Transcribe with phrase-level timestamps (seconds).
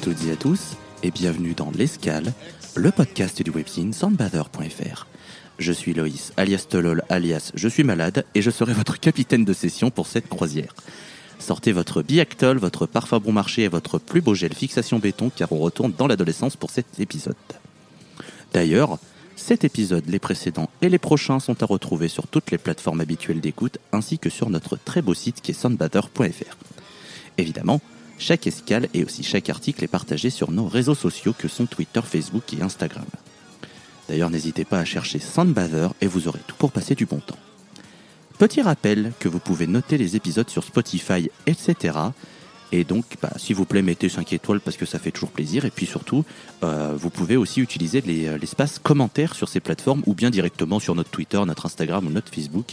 [0.00, 2.32] Toutes et à tous et bienvenue dans L'Escale,
[2.76, 5.06] le podcast du webzine sandbather.fr.
[5.58, 9.52] Je suis Loïs, alias Tolol, alias Je suis malade et je serai votre capitaine de
[9.52, 10.74] session pour cette croisière.
[11.38, 15.52] Sortez votre Biactol, votre parfum bon marché et votre plus beau gel fixation béton car
[15.52, 17.34] on retourne dans l'adolescence pour cet épisode.
[18.52, 18.98] D'ailleurs,
[19.36, 23.40] cet épisode, les précédents et les prochains sont à retrouver sur toutes les plateformes habituelles
[23.40, 26.56] d'écoute ainsi que sur notre très beau site qui est soundbather.fr.
[27.36, 27.80] Évidemment,
[28.18, 32.00] chaque escale et aussi chaque article est partagé sur nos réseaux sociaux que sont Twitter,
[32.04, 33.04] Facebook et Instagram.
[34.08, 37.36] D'ailleurs, n'hésitez pas à chercher Soundbather et vous aurez tout pour passer du bon temps.
[38.38, 41.98] Petit rappel que vous pouvez noter les épisodes sur Spotify, etc.
[42.70, 45.64] Et donc, bah, s'il vous plaît, mettez 5 étoiles parce que ça fait toujours plaisir.
[45.64, 46.24] Et puis surtout,
[46.62, 50.78] euh, vous pouvez aussi utiliser les- euh, l'espace commentaires sur ces plateformes ou bien directement
[50.78, 52.72] sur notre Twitter, notre Instagram ou notre Facebook.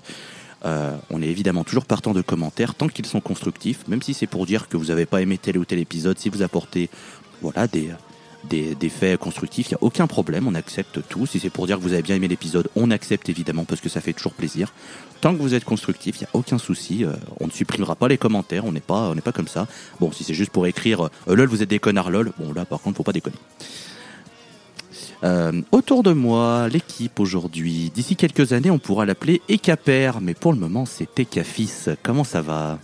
[0.64, 4.28] Euh, on est évidemment toujours partant de commentaires tant qu'ils sont constructifs, même si c'est
[4.28, 6.90] pour dire que vous n'avez pas aimé tel ou tel épisode, si vous apportez
[7.42, 7.90] voilà, des,
[8.50, 11.26] des, des faits constructifs, il n'y a aucun problème, on accepte tout.
[11.26, 13.90] Si c'est pour dire que vous avez bien aimé l'épisode, on accepte évidemment parce que
[13.90, 14.74] ça fait toujours plaisir.
[15.22, 18.08] Tant que vous êtes constructif, il n'y a aucun souci, euh, on ne supprimera pas
[18.08, 19.68] les commentaires, on n'est pas, on pas comme ça.
[20.00, 22.66] Bon, si c'est juste pour écrire euh, lol, vous êtes des connards lol, bon là
[22.66, 23.38] par contre, faut pas déconner.
[25.26, 27.92] Euh, autour de moi, l'équipe aujourd'hui.
[27.96, 31.72] D'ici quelques années, on pourra l'appeler Ecaper, mais pour le moment, c'est Ecafis.
[32.04, 32.78] Comment ça va?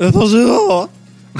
[0.00, 0.88] Euh, bonjour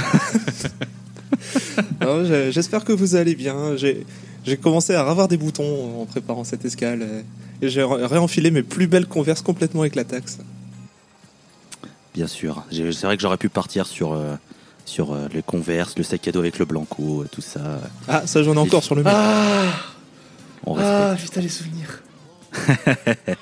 [2.50, 3.76] J'espère que vous allez bien.
[3.76, 7.24] J'ai commencé à avoir des boutons en préparant cette escale.
[7.62, 10.38] Et j'ai ré- réenfilé mes plus belles converses complètement éclataxes.
[12.14, 12.62] Bien sûr.
[12.70, 14.34] C'est vrai que j'aurais pu partir sur, euh,
[14.84, 17.80] sur euh, le Converse, le sac à dos avec le Blanco, tout ça.
[18.08, 19.10] Ah, ça j'en ai encore sur le mur.
[19.14, 19.64] Ah,
[20.66, 20.96] On respecte.
[20.98, 22.02] ah putain les souvenirs.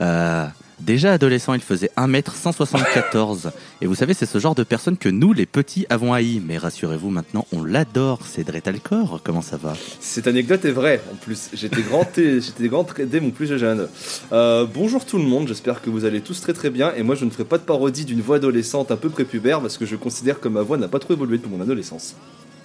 [0.00, 0.46] Euh,
[0.78, 3.50] déjà adolescent, il faisait 1m174.
[3.80, 6.40] Et vous savez, c'est ce genre de personne que nous, les petits, avons haï.
[6.46, 8.20] Mais rassurez-vous, maintenant, on l'adore.
[8.24, 9.20] C'est Dretalcor.
[9.24, 9.74] Comment ça va?
[9.98, 11.48] Cette anecdote est vraie en plus.
[11.52, 13.88] J'étais grand, t- j'étais grand t- dès mon plus jeune.
[14.30, 16.94] Euh, bonjour tout le monde, j'espère que vous allez tous très très bien.
[16.94, 19.78] Et moi je ne ferai pas de parodie d'une voix adolescente un peu prépubère parce
[19.78, 22.14] que je considère que ma voix n'a pas trop évolué depuis mon adolescence.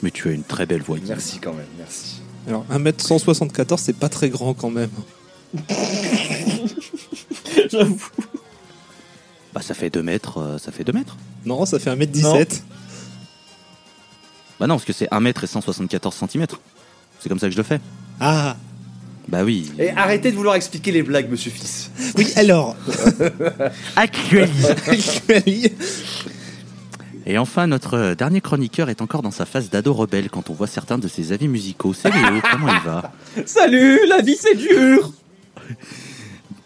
[0.03, 0.97] Mais tu as une très belle voix.
[1.07, 2.21] Merci quand même, merci.
[2.47, 4.89] Alors, 1m174, c'est pas très grand quand même.
[7.71, 8.01] J'avoue.
[9.53, 10.37] Bah, ça fait 2 mètres.
[10.39, 11.15] euh, ça fait 2 mètres.
[11.45, 12.61] Non, ça fait 1m17.
[14.59, 16.45] Bah non, parce que c'est 1 mètre et 174 cm.
[17.19, 17.79] C'est comme ça que je le fais.
[18.19, 18.55] Ah
[19.27, 19.71] Bah oui.
[19.79, 21.89] Et arrêtez de vouloir expliquer les blagues, monsieur Fils.
[22.17, 22.75] Oui, alors
[23.95, 24.75] Actualise.
[27.25, 30.53] Et enfin, notre euh, dernier chroniqueur est encore dans sa phase d'ado rebelle quand on
[30.53, 31.93] voit certains de ses avis musicaux.
[31.93, 33.11] C'est Léo, comment il va?
[33.45, 35.11] Salut, la vie c'est dur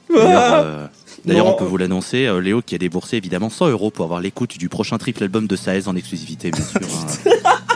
[0.10, 0.88] D'ailleurs, euh,
[1.26, 1.54] d'ailleurs, Non.
[1.54, 4.58] on peut vous l'annoncer, euh, Léo qui a déboursé évidemment 100 euros pour avoir l'écoute
[4.58, 6.80] du prochain triple album de Saez en exclusivité, bien sûr.
[6.82, 7.52] hein,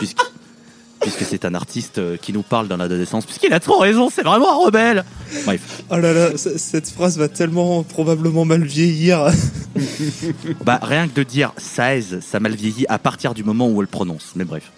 [1.02, 4.22] puisque c'est un artiste euh, qui nous parle dans l'adolescence, puisqu'il a trop raison, c'est
[4.22, 5.04] vraiment un rebelle
[5.44, 9.26] Bref, Oh là là, cette phrase va tellement probablement mal vieillir.
[10.64, 13.80] bah, rien que de dire Saez, ça mal vieillit à partir du moment où on
[13.80, 14.72] le prononce, mais bref.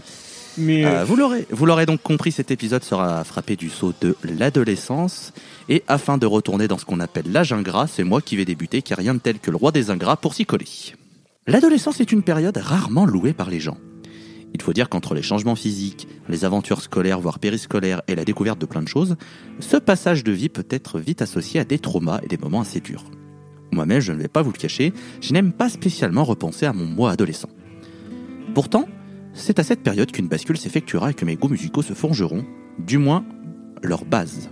[0.57, 4.17] Mais Euh, vous l'aurez, vous l'aurez donc compris, cet épisode sera frappé du saut de
[4.23, 5.33] l'adolescence.
[5.69, 8.83] Et afin de retourner dans ce qu'on appelle l'âge ingrat, c'est moi qui vais débuter,
[8.83, 10.67] car rien de tel que le roi des ingrats pour s'y coller.
[11.47, 13.77] L'adolescence est une période rarement louée par les gens.
[14.54, 18.60] Il faut dire qu'entre les changements physiques, les aventures scolaires, voire périscolaires, et la découverte
[18.60, 19.16] de plein de choses,
[19.59, 22.81] ce passage de vie peut être vite associé à des traumas et des moments assez
[22.81, 23.04] durs.
[23.72, 26.87] Moi-même, je ne vais pas vous le cacher, je n'aime pas spécialement repenser à mon
[26.87, 27.50] moi adolescent.
[28.55, 28.87] Pourtant,
[29.32, 32.44] c'est à cette période qu'une bascule s'effectuera et que mes goûts musicaux se forgeront,
[32.79, 33.25] du moins
[33.82, 34.49] leur base.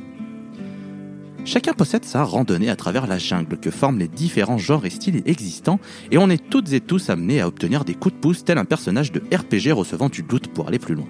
[1.45, 5.23] Chacun possède sa randonnée à travers la jungle que forment les différents genres et styles
[5.27, 5.81] existants,
[6.13, 8.65] et on est toutes et tous amenés à obtenir des coups de pouce tel un
[8.65, 11.09] personnage de RPG recevant du doute pour aller plus loin.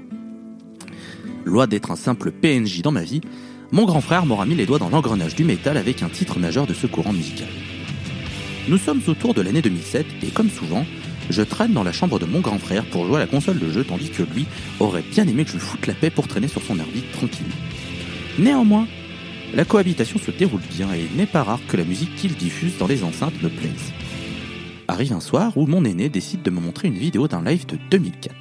[1.45, 3.21] Loin d'être un simple PNJ dans ma vie,
[3.73, 6.67] mon grand frère m'aura mis les doigts dans l'engrenage du métal avec un titre majeur
[6.67, 7.49] de ce courant musical.
[8.69, 10.87] Nous sommes autour de l'année 2007 et comme souvent,
[11.29, 13.71] je traîne dans la chambre de mon grand frère pour jouer à la console de
[13.71, 14.47] jeu tandis que lui
[14.81, 17.47] aurait bien aimé que je foute la paix pour traîner sur son orbite tranquille.
[18.39, 18.87] Néanmoins,
[19.55, 22.79] la cohabitation se déroule bien et il n'est pas rare que la musique qu'il diffuse
[22.79, 23.93] dans les enceintes me plaise.
[24.89, 27.79] arrive un soir où mon aîné décide de me montrer une vidéo d'un live de
[27.91, 28.35] 2004.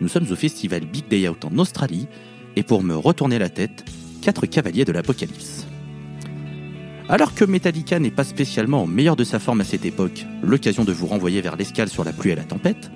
[0.00, 2.08] Nous sommes au festival Big Day Out en Australie,
[2.56, 3.84] et pour me retourner la tête,
[4.20, 5.66] quatre cavaliers de l'Apocalypse.
[7.08, 10.84] Alors que Metallica n'est pas spécialement au meilleur de sa forme à cette époque, l'occasion
[10.84, 12.90] de vous renvoyer vers l'escale sur la pluie et la tempête,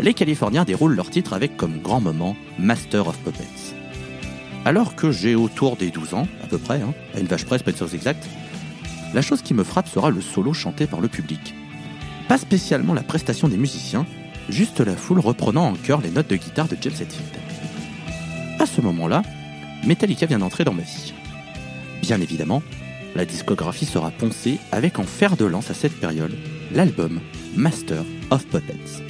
[0.00, 3.81] les Californiens déroulent leur titre avec comme grand moment Master of Puppets.
[4.64, 7.58] Alors que j'ai autour des 12 ans, à peu près, hein, à une vache près,
[7.58, 8.28] pas de exact,
[9.12, 11.54] la chose qui me frappe sera le solo chanté par le public.
[12.28, 14.06] Pas spécialement la prestation des musiciens,
[14.48, 17.36] juste la foule reprenant en chœur les notes de guitare de James Hetfield.
[18.60, 19.22] À ce moment-là,
[19.84, 21.12] Metallica vient d'entrer dans ma vie.
[22.00, 22.62] Bien évidemment,
[23.16, 26.32] la discographie sera poncée avec en fer de lance à cette période
[26.72, 27.20] l'album
[27.56, 29.02] Master of Puppets.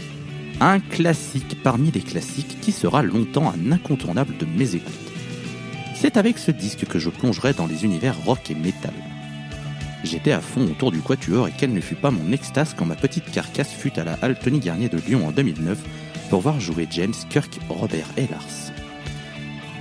[0.60, 5.11] Un classique parmi les classiques qui sera longtemps un incontournable de mes écoutes.
[6.02, 8.92] C'est avec ce disque que je plongerai dans les univers rock et metal.
[10.02, 12.96] J'étais à fond autour du quatuor et quelle ne fut pas mon extase quand ma
[12.96, 15.78] petite carcasse fut à la halle Tony Garnier de Lyon en 2009
[16.28, 18.72] pour voir jouer James Kirk Robert et Lars.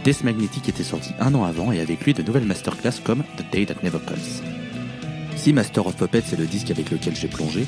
[0.03, 3.51] Death Magnetic était sorti un an avant et avec lui de nouvelles masterclass comme The
[3.51, 4.44] Day That Never Comes.
[5.38, 7.65] Si Master of Puppets est le disque avec lequel j'ai plongé,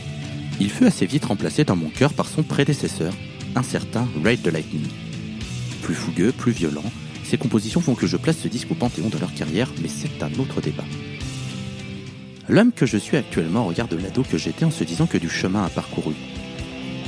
[0.60, 3.14] il fut assez vite remplacé dans mon cœur par son prédécesseur,
[3.56, 4.86] un certain Raid the Lightning.
[5.82, 6.84] Plus fougueux, plus violent,
[7.34, 10.22] ces compositions font que je place ce disque au panthéon de leur carrière, mais c'est
[10.22, 10.84] un autre débat.
[12.48, 15.64] L'homme que je suis actuellement regarde l'ado que j'étais en se disant que du chemin
[15.66, 16.14] a parcouru.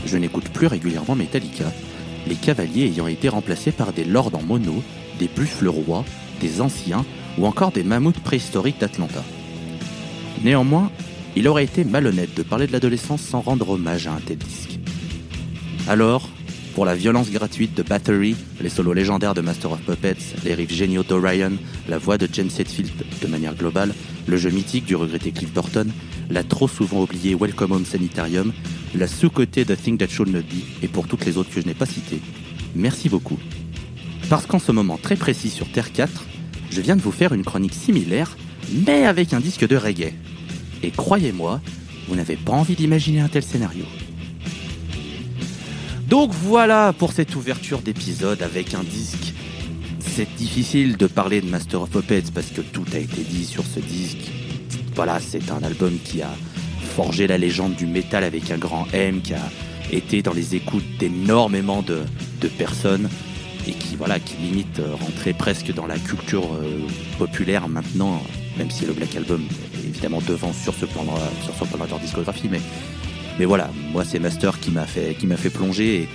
[0.03, 1.71] Je n'écoute plus régulièrement Metallica,
[2.25, 4.81] les cavaliers ayant été remplacés par des lords en mono,
[5.19, 6.03] des buffles rois,
[6.41, 7.05] des anciens
[7.37, 9.23] ou encore des mammouths préhistoriques d'Atlanta.
[10.43, 10.89] Néanmoins,
[11.35, 14.79] il aurait été malhonnête de parler de l'adolescence sans rendre hommage à un tel disque.
[15.87, 16.27] Alors,
[16.75, 20.73] pour la violence gratuite de Battery, les solos légendaires de Master of Puppets, les riffs
[20.73, 21.53] géniaux d'Orion,
[21.87, 22.91] la voix de James Hetfield
[23.21, 23.95] de manière globale,
[24.27, 25.89] le jeu mythique du regretté Cliff Burton,
[26.29, 28.51] la trop souvent oubliée Welcome Home Sanitarium,
[28.93, 31.65] la sous-côté The Thing That Should Not Be, et pour toutes les autres que je
[31.65, 32.19] n'ai pas citées,
[32.75, 33.39] merci beaucoup.
[34.29, 36.25] Parce qu'en ce moment très précis sur Terre 4,
[36.71, 38.35] je viens de vous faire une chronique similaire,
[38.85, 40.13] mais avec un disque de reggae.
[40.83, 41.61] Et croyez-moi,
[42.09, 43.85] vous n'avez pas envie d'imaginer un tel scénario.
[46.07, 49.33] Donc voilà pour cette ouverture d'épisode avec un disque.
[49.99, 53.63] C'est difficile de parler de Master of Puppets parce que tout a été dit sur
[53.65, 54.31] ce disque.
[54.95, 56.29] Voilà, c'est un album qui a
[56.95, 59.41] forgé la légende du métal avec un grand M, qui a
[59.91, 62.03] été dans les écoutes d'énormément de,
[62.59, 63.09] personnes
[63.67, 66.85] et qui voilà qui limite euh, rentrait presque dans la culture euh,
[67.17, 68.21] populaire maintenant,
[68.55, 69.41] même si le Black Album
[69.73, 71.03] est évidemment devant sur ce plan
[71.43, 72.61] sur ce plan de discographie, mais
[73.39, 76.07] mais voilà, moi c'est Master qui m'a fait fait plonger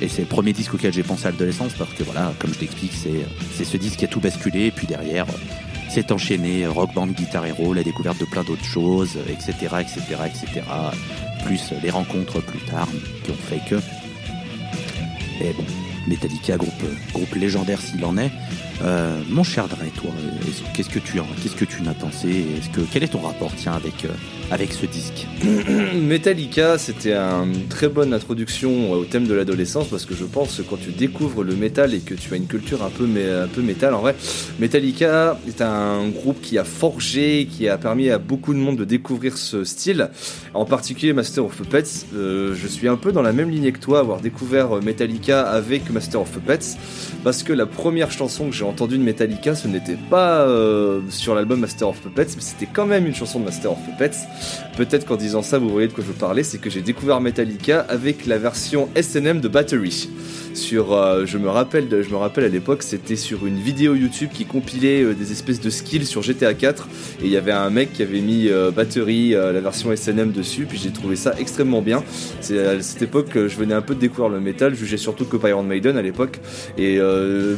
[0.00, 2.58] et, c'est le premier disque auquel j'ai pensé à l'adolescence parce que voilà, comme je
[2.58, 5.26] t'explique, c'est ce disque qui a tout basculé et puis derrière
[5.88, 10.62] c'est enchaîné rock band, guitar hero, la découverte de plein d'autres choses, etc., etc., etc.
[11.44, 12.88] Plus les rencontres plus tard
[13.24, 13.76] qui ont fait que.
[15.56, 15.64] Bon,
[16.06, 16.72] Metallica, groupe,
[17.12, 18.30] groupe légendaire s'il en est.
[18.84, 20.10] Euh, mon cher Dre, toi,
[20.46, 22.28] est-ce- qu'est-ce que tu en, qu'est-ce que tu en as pensé?
[22.28, 24.08] Est-ce que quel est ton rapport, tiens, avec euh,
[24.50, 25.26] avec ce disque?
[25.94, 30.62] Metallica, c'était une très bonne introduction au thème de l'adolescence parce que je pense que
[30.62, 33.62] quand tu découvres le métal et que tu as une culture un peu, un peu
[33.62, 34.14] métal, en vrai,
[34.58, 38.84] Metallica est un groupe qui a forgé, qui a permis à beaucoup de monde de
[38.84, 40.10] découvrir ce style.
[40.54, 42.06] En particulier Master of Puppets.
[42.14, 45.90] Euh, je suis un peu dans la même lignée que toi, avoir découvert Metallica avec
[45.96, 46.76] Master of Puppets
[47.24, 51.34] parce que la première chanson que j'ai entendue de Metallica, ce n'était pas euh, sur
[51.34, 54.16] l'album Master of Puppets, mais c'était quand même une chanson de Master of Puppets.
[54.76, 57.20] Peut-être qu'en disant ça, vous voyez de quoi je veux parler, c'est que j'ai découvert
[57.20, 60.10] Metallica avec la version SNM de Battery.
[60.56, 64.30] Sur, euh, je me rappelle, je me rappelle à l'époque, c'était sur une vidéo YouTube
[64.32, 66.88] qui compilait euh, des espèces de skills sur GTA 4
[67.20, 70.32] et il y avait un mec qui avait mis euh, Battery, euh, la version SNM
[70.32, 72.02] dessus, puis j'ai trouvé ça extrêmement bien.
[72.40, 75.26] C'est à cette époque que je venais un peu de découvrir le métal, jugeais surtout
[75.26, 76.40] que Iron Maiden à l'époque
[76.78, 76.98] et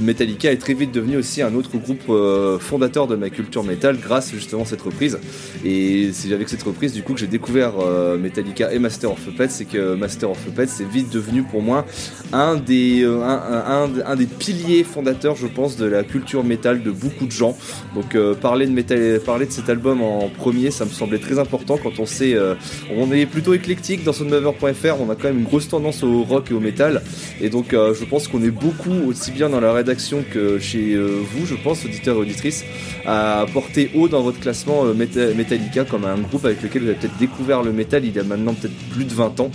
[0.01, 4.33] Metallica est très vite devenu aussi un autre groupe fondateur de ma culture métal grâce
[4.33, 5.19] justement à cette reprise.
[5.65, 7.75] Et c'est avec cette reprise du coup que j'ai découvert
[8.19, 11.87] Metallica et Master of Puppets, c'est que Master of Puppets c'est vite devenu pour moi
[12.33, 17.27] un des, euh, un, des piliers fondateurs je pense de la culture métal de beaucoup
[17.27, 17.57] de gens.
[17.95, 21.39] Donc euh, parler, de métal, parler de cet album en premier ça me semblait très
[21.39, 22.55] important quand on sait, euh,
[22.97, 26.51] on est plutôt éclectique dans sonmover.fr, on a quand même une grosse tendance au rock
[26.51, 27.03] et au métal.
[27.41, 31.47] Et donc je pense qu'on est beaucoup aussi bien dans la rédaction que chez vous,
[31.47, 32.65] je pense, auditeurs et auditrices,
[33.07, 36.99] à porter haut dans votre classement Meta- Metallica comme un groupe avec lequel vous avez
[36.99, 39.51] peut-être découvert le métal il y a maintenant peut-être plus de 20 ans.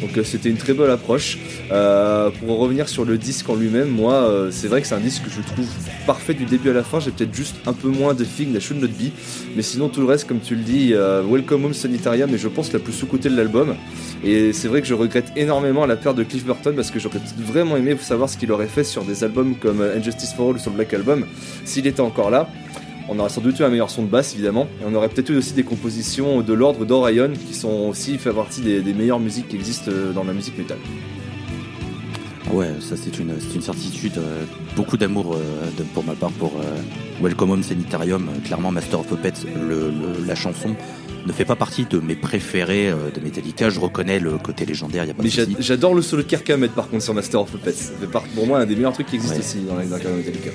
[0.00, 1.38] Donc c'était une très belle approche.
[2.40, 5.24] Pour revenir sur le disque en lui-même, moi euh, c'est vrai que c'est un disque
[5.24, 5.66] que je trouve
[6.06, 7.00] parfait du début à la fin.
[7.00, 9.10] J'ai peut-être juste un peu moins de Thing that Should Not Be,
[9.56, 12.46] mais sinon tout le reste, comme tu le dis, euh, Welcome Home Sanitarium est je
[12.46, 13.74] pense la plus sous-cotée de l'album.
[14.22, 17.20] Et c'est vrai que je regrette énormément la perte de Cliff Burton parce que j'aurais
[17.38, 20.56] vraiment aimé savoir ce qu'il aurait fait sur des albums comme euh, Injustice for All
[20.56, 21.24] ou sur Black Album
[21.64, 22.48] s'il était encore là.
[23.08, 25.30] On aurait sans doute eu un meilleur son de basse évidemment, et on aurait peut-être
[25.30, 29.18] eu aussi des compositions de l'ordre d'Orion qui sont aussi fait partie des, des meilleures
[29.18, 30.76] musiques qui existent dans la musique métal.
[32.52, 34.16] Ouais, ça c'est une, une certitude.
[34.18, 34.44] euh,
[34.76, 35.40] beaucoup d'amour euh,
[35.92, 38.28] pour ma part pour euh, Welcome Home Sanitarium.
[38.44, 40.74] Clairement, Master of Puppets, le, le- la chanson
[41.26, 43.68] ne fait pas partie de mes préférés de Metallica.
[43.68, 46.72] Je reconnais le côté légendaire, y a pas Mais j'adore le solo de Kirk Hammett
[46.72, 47.74] par contre sur Master of Puppets.
[48.34, 49.42] Pour moi un des meilleurs trucs qui existent Ouais.
[49.42, 50.50] aussi dans la carrière de Metallica.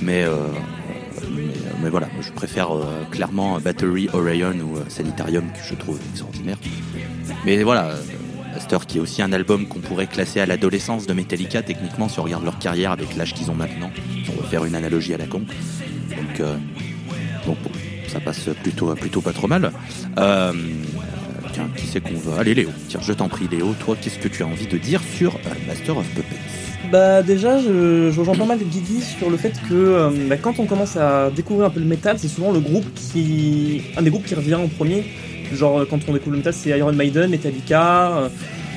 [0.00, 0.36] Mais, euh,
[1.34, 1.42] mais,
[1.82, 6.56] mais voilà, je préfère euh, clairement Battery, Orion ou Sanitarium que je trouve extraordinaire.
[7.44, 7.90] Mais voilà,
[8.62, 12.20] Master qui est aussi un album qu'on pourrait classer à l'adolescence de Metallica, techniquement, si
[12.20, 13.90] on regarde leur carrière avec l'âge qu'ils ont maintenant.
[14.28, 15.40] On veut faire une analogie à la con.
[15.40, 16.54] Donc, euh,
[17.44, 17.56] bon,
[18.06, 19.72] ça passe plutôt, plutôt pas trop mal.
[20.16, 20.52] Euh,
[21.52, 24.28] tiens, qui c'est qu'on va Allez Léo, tiens, je t'en prie Léo, toi qu'est-ce que
[24.28, 26.36] tu as envie de dire sur euh, Master of Puppets?
[26.92, 30.96] Bah déjà, je, rejoins pas mal Guigui sur le fait que bah, quand on commence
[30.96, 33.82] à découvrir un peu le métal, c'est souvent le groupe qui...
[33.96, 35.04] un des groupes qui revient en premier.
[35.54, 38.28] Genre euh, quand on découvre le métal, c'est Iron Maiden, Metallica, euh,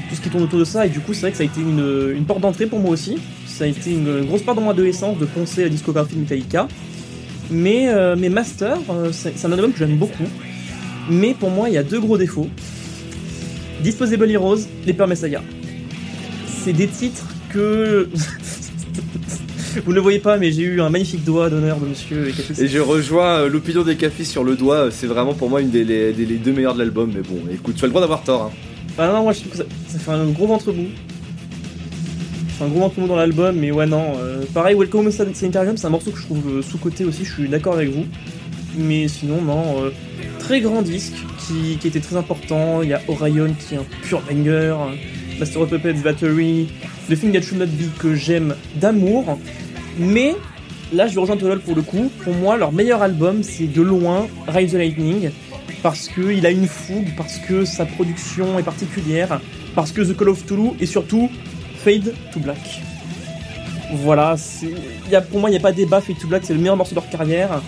[0.10, 0.86] tout ce qui tourne autour de ça.
[0.86, 2.92] Et du coup, c'est vrai que ça a été une, une porte d'entrée pour moi
[2.92, 3.18] aussi.
[3.48, 6.68] Ça a été une grosse part de mon adolescence de poncer la discographie de Metallica.
[7.52, 10.28] Mais, euh, Master, euh, c'est un album que j'aime beaucoup.
[11.10, 12.50] Mais pour moi, il y a deux gros défauts.
[13.82, 15.08] Disposable Heroes, Les Pères.
[16.64, 18.10] C'est des titres que.
[19.84, 22.62] Vous ne le voyez pas, mais j'ai eu un magnifique doigt d'honneur de monsieur Ekafis.
[22.62, 25.70] Et je rejoins euh, l'opinion des cafés sur le doigt, c'est vraiment pour moi une
[25.70, 28.44] des les, deux meilleures de l'album, mais bon, écoute, tu as le droit d'avoir tort.
[28.44, 28.52] Hein.
[28.98, 30.86] Ah non, moi je trouve que ça, ça fait un gros ventre mou.
[32.58, 34.14] C'est un gros ventre mou dans l'album, mais ouais, non.
[34.18, 37.34] euh, pareil, Welcome Home Sanitarium, c'est un morceau que je trouve euh, sous-côté aussi, je
[37.34, 38.06] suis d'accord avec vous.
[38.78, 39.84] Mais sinon, non.
[39.84, 39.90] euh,
[40.40, 41.16] très grand disque
[41.46, 42.82] qui, qui était très important.
[42.82, 44.50] Il y a Orion qui est un pur banger.
[44.50, 44.76] euh,
[45.40, 46.68] Master of Puppets Battery.
[47.10, 49.38] The Thing That Should Not Be que j'aime d'amour.
[49.98, 50.36] Mais
[50.94, 52.12] là, je vais rejoindre Tolol pour le coup.
[52.24, 55.32] Pour moi, leur meilleur album, c'est de loin Rise the Lightning.
[55.82, 59.40] Parce qu'il a une fougue, parce que sa production est particulière,
[59.76, 61.30] parce que The Call of Toulouse et surtout
[61.78, 62.82] Fade to Black.
[63.94, 64.36] Voilà,
[65.30, 66.02] pour moi, il n'y a pas débat.
[66.02, 67.62] Fade to Black, c'est le meilleur morceau de leur carrière.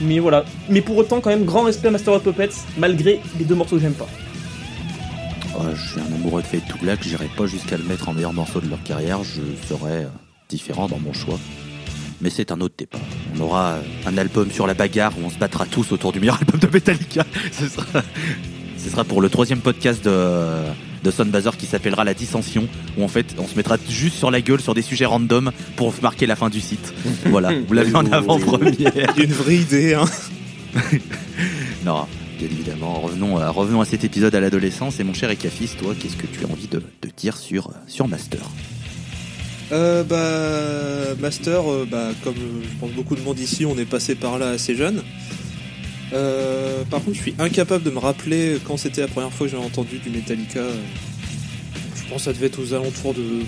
[0.00, 0.44] Mais voilà.
[0.70, 3.76] Mais pour autant, quand même, grand respect à Master of Puppets, malgré les deux morceaux
[3.76, 4.08] que j'aime pas.
[5.58, 8.14] Ouais, je suis un amoureux de Fade to Black, j'irai pas jusqu'à le mettre en
[8.14, 10.06] meilleur morceau de leur carrière, je serais
[10.48, 11.38] différent dans mon choix.
[12.20, 12.98] Mais c'est un autre débat.
[13.36, 16.18] On aura euh, un album sur la bagarre où on se battra tous autour du
[16.20, 17.24] meilleur album de Metallica.
[17.52, 18.02] Ce sera,
[18.76, 20.46] ce sera pour le troisième podcast de,
[21.04, 24.40] de Sunbazer qui s'appellera La Dissension, où en fait on se mettra juste sur la
[24.40, 26.92] gueule sur des sujets random pour marquer la fin du site.
[27.26, 28.92] Voilà, vous l'avez en avant-première.
[29.16, 30.04] Une vraie idée, hein.
[31.84, 32.06] Non,
[32.38, 33.00] bien évidemment.
[33.00, 34.98] Revenons, à- revenons à cet épisode à l'adolescence.
[35.00, 38.08] Et mon cher Ekafis, toi, qu'est-ce que tu as envie de, de dire sur, sur
[38.08, 38.40] Master?
[39.70, 43.84] Euh, bah, Master, euh, bah, comme euh, je pense beaucoup de monde ici, on est
[43.84, 45.02] passé par là assez jeune.
[46.14, 49.50] Euh, par contre, je suis incapable de me rappeler quand c'était la première fois que
[49.52, 50.62] j'ai entendu du Metallica.
[51.96, 53.42] Je pense que ça devait être aux alentours de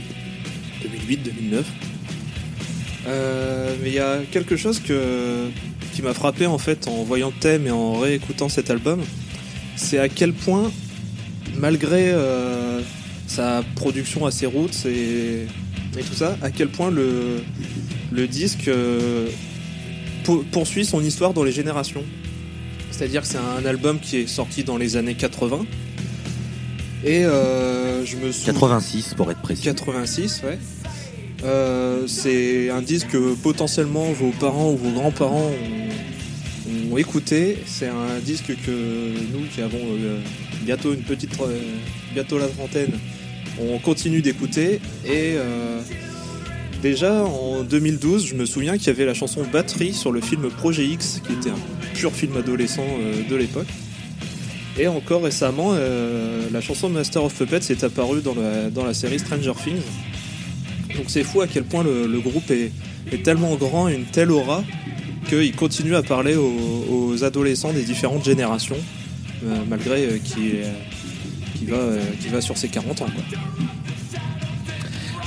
[1.09, 1.63] 2008-2009.
[3.07, 5.49] Euh, mais il y a quelque chose que,
[5.95, 9.01] qui m'a frappé en fait en voyant thème et en réécoutant cet album.
[9.77, 10.71] C'est à quel point,
[11.57, 12.15] malgré
[13.27, 15.47] sa production assez roots et,
[15.99, 17.43] et tout ça, à quel point le,
[18.13, 19.29] le disque euh,
[20.25, 22.05] pour- poursuit son histoire dans les générations.
[22.91, 25.65] C'est-à-dire que c'est un album qui est sorti dans les années 80.
[27.05, 28.53] Et euh, je me souviens.
[28.53, 29.63] 86 pour être précis.
[29.63, 30.59] 86, ouais.
[31.43, 37.57] Euh, c'est un disque que potentiellement vos parents ou vos grands-parents ont, ont écouté.
[37.65, 38.71] C'est un disque que
[39.33, 39.79] nous qui avons
[40.63, 41.31] bientôt une petite,
[42.13, 42.93] bientôt la trentaine,
[43.61, 44.81] on continue d'écouter.
[45.05, 45.81] Et euh,
[46.83, 50.49] déjà en 2012, je me souviens qu'il y avait la chanson Batterie sur le film
[50.51, 53.69] Projet X, qui était un pur film adolescent euh, de l'époque.
[54.79, 58.35] Et encore récemment, euh, la chanson Master of Puppets est apparue dans
[58.85, 59.83] la, série Stranger Things.
[60.97, 62.73] Donc c'est fou à quel point le, groupe est,
[63.23, 64.63] tellement grand et une telle aura
[65.29, 68.79] qu'il continue à parler aux, adolescents des différentes générations,
[69.69, 70.65] malgré qu'il est-
[71.73, 73.07] euh, qu'il va sur ses 40 ans.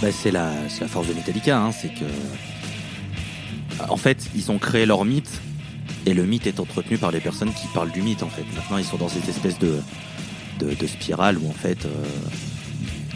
[0.02, 0.52] Bah, c'est la,
[0.88, 2.06] force de Metallica, hein, c'est que.
[3.90, 5.42] En fait, ils ont créé leur mythe,
[6.06, 8.44] et le mythe est entretenu par les personnes qui parlent du mythe, en fait.
[8.56, 9.80] Maintenant, ils sont dans cette espèce de,
[10.88, 11.90] spirale où, en fait, euh,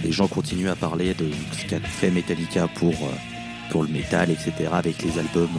[0.03, 4.53] les gens continuent à parler de ce qu'a fait Metallica pour, euh, le métal, etc.,
[4.71, 5.49] avec les albums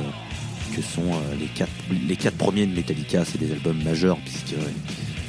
[0.74, 1.48] que sont les,
[2.08, 3.24] les quatre premiers de Metallica.
[3.24, 4.56] C'est des albums majeurs, puisque.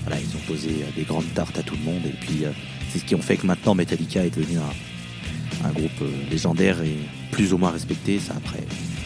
[0.10, 2.44] Voilà, ils ont posé euh, des grandes tartes à tout le monde, et puis.
[2.46, 2.50] euh,
[2.92, 6.82] c'est ce qui ont fait que maintenant Metallica est devenu un, un groupe euh, légendaire
[6.82, 6.96] et
[7.32, 8.18] plus ou moins respecté.
[8.20, 8.64] Ça après,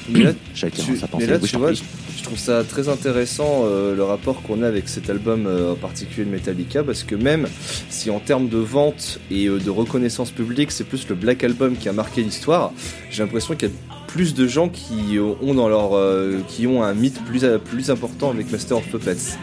[0.10, 1.28] Mais là, chacun tu, sa mais pensée.
[1.28, 1.82] là, Oui, je tu vois, je,
[2.18, 5.76] je trouve ça très intéressant euh, le rapport qu'on a avec cet album euh, en
[5.76, 7.50] particulier de Metallica parce que même
[7.90, 11.76] si en termes de vente et euh, de reconnaissance publique, c'est plus le Black Album
[11.76, 12.72] qui a marqué l'histoire,
[13.12, 13.76] j'ai l'impression qu'il y a
[14.08, 16.00] plus de gens qui ont dans leur
[16.48, 19.36] qui ont un mythe plus plus important avec Master of Puppets.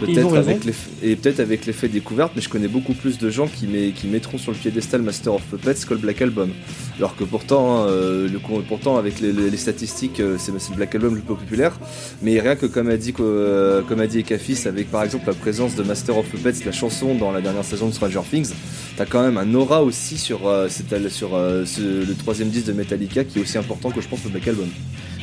[0.00, 3.46] Peut-être avec l'eff- et peut-être avec l'effet découverte, mais je connais beaucoup plus de gens
[3.46, 6.50] qui, met- qui mettront sur le piédestal Master of Puppets que le Black Album.
[6.98, 8.38] Alors que pourtant, hein, euh, le,
[8.68, 11.78] pourtant avec les, statistiques, euh, c'est le Black Album le plus populaire.
[12.22, 15.34] Mais rien que comme a dit, euh, comme a dit Ekafis, avec par exemple la
[15.34, 18.52] présence de Master of Puppets, la chanson dans la dernière saison de Stranger Things,
[18.96, 23.42] t'as quand même un aura aussi sur, sur le troisième disque de Metallica qui est
[23.42, 24.68] aussi important que je pense le Black Album.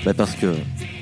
[0.06, 0.48] Bah parce que,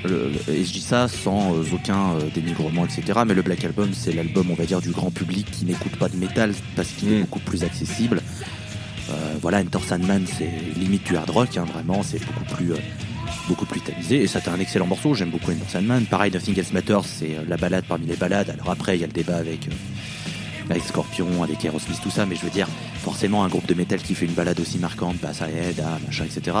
[0.04, 3.20] le- le- et je dis ça sans euh, aucun euh, dénigrement, etc.
[3.26, 6.08] Mais le Black Album, c'est l'album, on va dire, du grand public qui n'écoute pas
[6.08, 7.22] de métal parce qu'il est Mm.
[7.22, 8.20] beaucoup plus accessible.
[9.10, 12.76] Euh, voilà, Enter Sandman, c'est limite du hard rock, hein, vraiment, c'est beaucoup plus, euh,
[13.48, 14.22] beaucoup plus tamisé.
[14.22, 16.04] Et ça, un excellent morceau, j'aime beaucoup Enter Sandman.
[16.06, 18.50] Pareil, Nothing Else Matters, c'est euh, la balade parmi les balades.
[18.50, 19.72] Alors après, il y a le débat avec, euh,
[20.70, 22.68] avec Scorpion, avec Aerosmith, tout ça, mais je veux dire,
[23.00, 26.24] forcément, un groupe de métal qui fait une balade aussi marquante, bah ça aide, machin,
[26.24, 26.56] etc.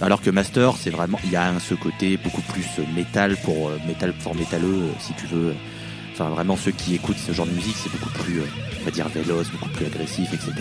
[0.00, 3.36] Alors que Master, c'est vraiment, il y a un, ce côté beaucoup plus euh, métal
[3.44, 5.54] pour euh, métal pour métalleux, euh, si tu veux.
[6.12, 8.46] Enfin, vraiment, ceux qui écoutent ce genre de musique, c'est beaucoup plus, euh,
[8.80, 10.52] on va dire, véloce, beaucoup plus agressif, etc.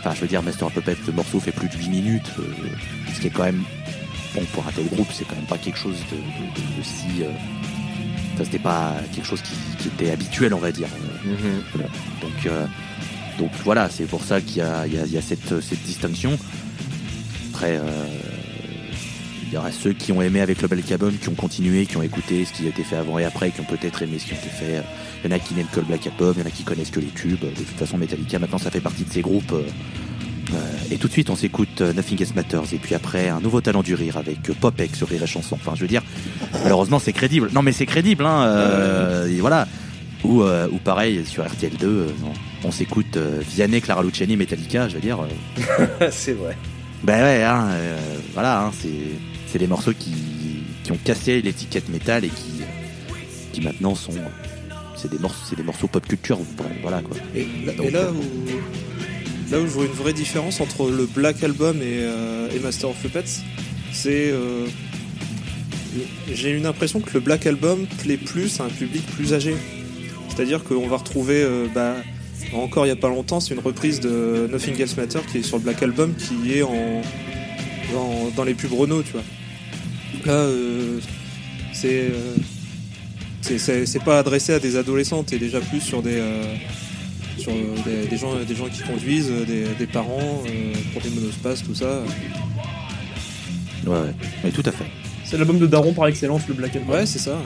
[0.00, 2.30] Enfin, je veux dire, Master of Puppets, le morceau fait plus de 8 minutes,
[3.14, 3.62] ce qui est quand même,
[4.34, 7.24] bon, pour un tel groupe, c'est quand même pas quelque chose de si.
[8.38, 9.50] Enfin, c'était pas quelque chose qui,
[9.82, 10.86] qui était habituel, on va dire.
[11.72, 11.88] Voilà.
[12.22, 12.66] Donc, euh,
[13.36, 16.38] donc voilà, c'est pour ça qu'il y a, y y cette, cette distinction.
[17.52, 18.06] Après, euh,
[19.44, 21.96] il y aura ceux qui ont aimé avec le Black Album, qui ont continué, qui
[21.96, 24.26] ont écouté ce qui a été fait avant et après, qui ont peut-être aimé ce
[24.26, 24.84] qui a été fait.
[25.24, 26.62] Il y en a qui n'aiment que le Black Album, il y en a qui
[26.62, 27.40] connaissent que les tubes.
[27.40, 29.50] De toute façon, Metallica, maintenant, ça fait partie de ces groupes.
[29.50, 29.66] euh,
[30.90, 32.72] et tout de suite, on s'écoute euh, Nothing Else Matters.
[32.72, 35.56] Et puis après, un nouveau talent du rire avec euh, Popek sur Rire et Chanson.
[35.60, 36.02] Enfin, je veux dire,
[36.62, 37.50] malheureusement, c'est crédible.
[37.52, 38.44] Non, mais c'est crédible, hein.
[38.46, 39.66] euh, et voilà.
[40.24, 42.32] Ou, euh, ou pareil, sur RTL2, euh, non.
[42.64, 45.18] on s'écoute euh, Vianney, Clara Luciani, Metallica, je veux dire.
[45.20, 46.56] euh, c'est vrai.
[47.04, 47.96] ben ouais, hein, euh,
[48.34, 48.88] voilà, hein, c'est,
[49.46, 50.14] c'est des morceaux qui,
[50.82, 52.62] qui ont cassé l'étiquette métal et qui,
[53.52, 54.10] qui maintenant sont.
[54.96, 56.40] C'est des morceaux, c'est des morceaux pop culture,
[56.82, 57.16] voilà quoi.
[57.36, 57.46] Et,
[57.84, 58.97] et là euh, où
[59.50, 62.90] là où je vois une vraie différence entre le Black Album et, euh, et Master
[62.90, 63.42] of Puppets,
[63.92, 64.66] c'est euh,
[66.32, 69.54] j'ai une impression que le Black Album plaît plus à un public plus âgé.
[70.28, 71.96] C'est-à-dire qu'on va retrouver, euh, bah,
[72.52, 75.42] encore il y a pas longtemps, c'est une reprise de Nothing Else Matter qui est
[75.42, 77.02] sur le Black Album, qui est en
[78.36, 79.22] dans, les pubs Renault, tu vois.
[80.26, 80.46] Là,
[81.72, 82.10] c'est
[83.40, 86.20] c'est- pas adressé à des adolescents, t'es déjà plus sur des
[87.48, 91.10] sur des, des gens des gens qui conduisent, euh, des, des parents euh, pour des
[91.10, 92.02] monospaces, tout ça.
[93.86, 94.86] Ouais, ouais, mais tout à fait.
[95.24, 96.94] C'est l'album de Daron par excellence, le Black Album.
[96.94, 97.38] Ouais, c'est ça.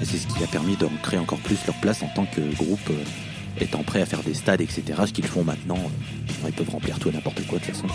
[0.00, 2.40] Et c'est ce qui a permis de créer encore plus leur place en tant que
[2.56, 4.82] groupe, euh, étant prêt à faire des stades, etc.
[5.06, 7.86] Ce qu'ils font maintenant, euh, ils peuvent remplir tout et n'importe quoi de toute façon.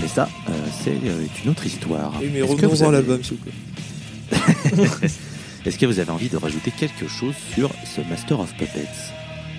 [0.00, 2.12] Mais ça, euh, c'est euh, une autre histoire.
[2.20, 2.92] Oui, mais revenons avez...
[2.92, 5.08] l'album, s'il vous plaît.
[5.64, 8.86] Est-ce que vous avez envie de rajouter quelque chose sur ce Master of Puppets?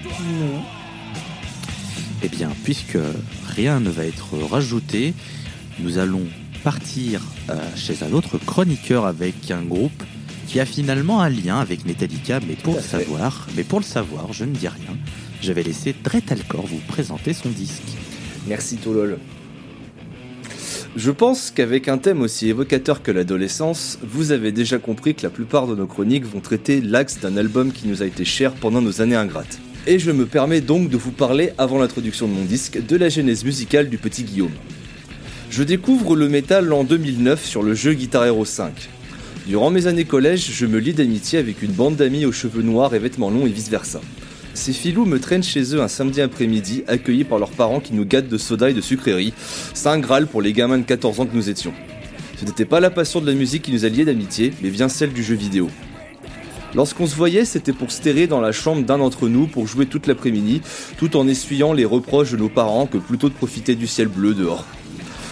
[0.03, 0.61] Non.
[2.23, 2.97] Eh bien, puisque
[3.47, 5.13] rien ne va être rajouté,
[5.79, 6.25] nous allons
[6.63, 10.03] partir euh, chez un autre chroniqueur avec un groupe
[10.47, 13.03] qui a finalement un lien avec Metallica, mais pour le fait.
[13.03, 14.97] savoir, mais pour le savoir, je ne dis rien.
[15.41, 17.81] Je vais laisser Dretalcor vous présenter son disque.
[18.47, 19.17] Merci Tolol.
[20.95, 25.29] Je pense qu'avec un thème aussi évocateur que l'adolescence, vous avez déjà compris que la
[25.29, 28.81] plupart de nos chroniques vont traiter l'axe d'un album qui nous a été cher pendant
[28.81, 29.59] nos années ingrates.
[29.87, 33.09] Et je me permets donc de vous parler, avant l'introduction de mon disque, de la
[33.09, 34.53] genèse musicale du petit Guillaume.
[35.49, 38.87] Je découvre le métal en 2009 sur le jeu Guitar Hero 5.
[39.47, 42.95] Durant mes années collège, je me lie d'amitié avec une bande d'amis aux cheveux noirs
[42.95, 43.99] et vêtements longs et vice versa.
[44.55, 48.05] Ces filous me traînent chez eux un samedi après-midi, accueillis par leurs parents qui nous
[48.05, 49.33] gâtent de soda et de sucreries.
[49.73, 51.73] Saint Graal pour les gamins de 14 ans que nous étions.
[52.39, 55.11] Ce n'était pas la passion de la musique qui nous alliait d'amitié, mais bien celle
[55.11, 55.69] du jeu vidéo.
[56.73, 60.07] Lorsqu'on se voyait, c'était pour se dans la chambre d'un d'entre nous pour jouer toute
[60.07, 60.61] l'après-midi,
[60.97, 64.33] tout en essuyant les reproches de nos parents que plutôt de profiter du ciel bleu
[64.33, 64.65] dehors.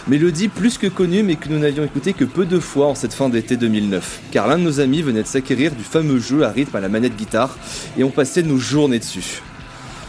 [0.09, 3.13] Mélodie plus que connue mais que nous n'avions écouté que peu de fois en cette
[3.13, 6.49] fin d'été 2009, car l'un de nos amis venait de s'acquérir du fameux jeu à
[6.49, 7.57] rythme à la manette guitare
[7.97, 9.41] et on passait nos journées dessus.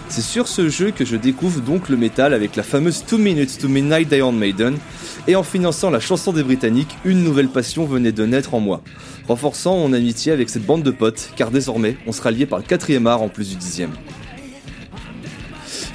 [0.08, 3.58] C'est sur ce jeu que je découvre donc le métal avec la fameuse 2 Minutes
[3.58, 4.76] to Midnight d'Iron Maiden,
[5.26, 8.82] et en finançant la chanson des Britanniques, une nouvelle passion venait de naître en moi,
[9.26, 12.64] renforçant mon amitié avec cette bande de potes, car désormais on sera liés par le
[12.64, 13.92] quatrième art en plus du dixième.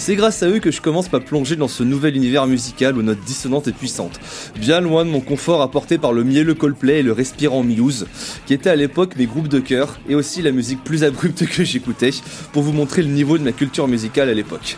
[0.10, 3.04] C'est grâce à eux que je commence à plonger dans ce nouvel univers musical aux
[3.04, 4.20] notes dissonantes et puissantes,
[4.60, 8.08] bien loin de mon confort apporté par le mielleux Coldplay et le respirant Muse,
[8.48, 11.64] qui étaient à l'époque mes groupes de cœur, et aussi la musique plus abrupte que
[11.64, 12.10] j'écoutais,
[12.54, 14.78] pour vous montrer le niveau de ma culture musicale à l'époque.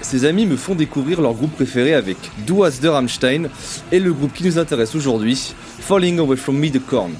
[0.00, 3.50] Ces amis me font découvrir leur groupe préféré avec Du Hast de Rammstein
[3.92, 7.12] et le groupe qui nous intéresse aujourd'hui, Falling Away From Me de Korn.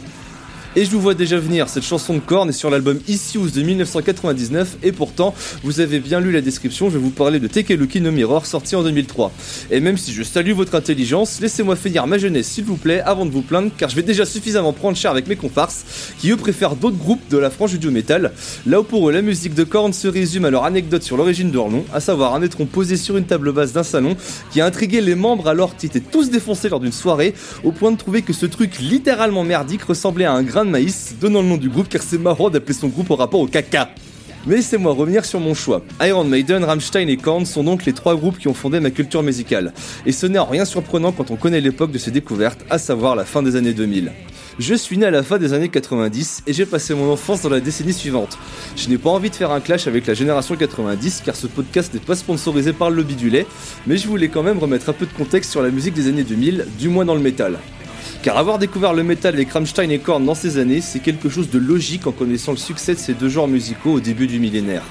[0.75, 3.61] Et je vous vois déjà venir, cette chanson de Korn est sur l'album Issues de
[3.61, 8.01] 1999 et pourtant, vous avez bien lu la description, je vais vous parler de Tekeluki
[8.01, 9.33] no Mirror sorti en 2003.
[9.71, 13.27] Et même si je salue votre intelligence, laissez-moi finir ma jeunesse s'il vous plaît avant
[13.27, 16.39] de vous plaindre car je vais déjà suffisamment prendre cher avec mes comparses qui eux
[16.39, 18.33] préfèrent d'autres groupes de la frange du metal.
[18.65, 21.51] Là où pour eux la musique de Korn se résume à leur anecdote sur l'origine
[21.51, 24.17] de leur nom, à savoir un étron posé sur une table basse d'un salon
[24.51, 27.91] qui a intrigué les membres alors qu'ils étaient tous défoncés lors d'une soirée au point
[27.91, 31.49] de trouver que ce truc littéralement merdique ressemblait à un grain de maïs, donnant le
[31.49, 33.91] nom du groupe car c'est marrant d'appeler son groupe au rapport au caca.
[34.47, 35.83] Mais laissez-moi revenir sur mon choix.
[36.01, 39.23] Iron Maiden, Rammstein et Korn sont donc les trois groupes qui ont fondé ma culture
[39.23, 39.73] musicale.
[40.05, 43.15] Et ce n'est en rien surprenant quand on connaît l'époque de ces découvertes, à savoir
[43.15, 44.11] la fin des années 2000.
[44.59, 47.49] Je suis né à la fin des années 90 et j'ai passé mon enfance dans
[47.49, 48.37] la décennie suivante.
[48.77, 51.95] Je n'ai pas envie de faire un clash avec la génération 90 car ce podcast
[51.95, 53.47] n'est pas sponsorisé par le lobby du lait,
[53.87, 56.25] mais je voulais quand même remettre un peu de contexte sur la musique des années
[56.25, 57.59] 2000, du moins dans le métal.
[58.23, 61.51] Car avoir découvert le métal avec Rammstein et Korn dans ces années, c'est quelque chose
[61.51, 64.85] de logique en connaissant le succès de ces deux genres musicaux au début du millénaire.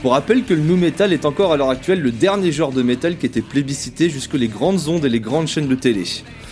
[0.00, 2.82] Pour rappel que le nu metal est encore à l'heure actuelle le dernier genre de
[2.82, 6.04] métal qui était plébiscité jusque les grandes ondes et les grandes chaînes de télé.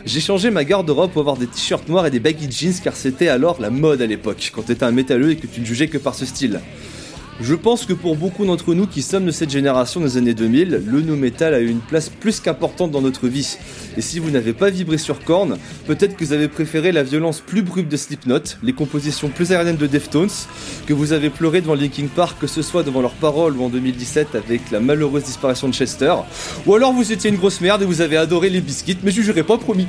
[0.04, 3.28] J'ai changé ma garde-robe pour avoir des t-shirts noirs et des baggy jeans car c'était
[3.28, 5.98] alors la mode à l'époque, quand t'étais un métalleux et que tu ne jugeais que
[5.98, 6.60] par ce style.
[7.38, 10.82] Je pense que pour beaucoup d'entre nous qui sommes de cette génération des années 2000,
[10.86, 13.58] le nu metal a eu une place plus qu'importante dans notre vie.
[13.98, 17.40] Et si vous n'avez pas vibré sur Korn, peut-être que vous avez préféré la violence
[17.40, 20.30] plus brute de Slipknot, les compositions plus aériennes de Deftones,
[20.86, 23.68] que vous avez pleuré devant Linkin Park, que ce soit devant leurs paroles ou en
[23.68, 26.14] 2017 avec la malheureuse disparition de Chester,
[26.64, 29.16] ou alors vous étiez une grosse merde et vous avez adoré les biscuits, mais je
[29.16, 29.86] jugerai pas promis.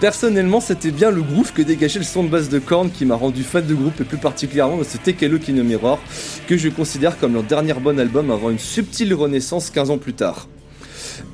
[0.00, 3.16] Personnellement, c'était bien le groove que dégageait le son de basse de Korn qui m'a
[3.16, 5.98] rendu fan de groupe et plus particulièrement de ce Tekelo Kino Mirror
[6.46, 10.12] que je considère comme leur dernier bon album avant une subtile renaissance 15 ans plus
[10.12, 10.46] tard.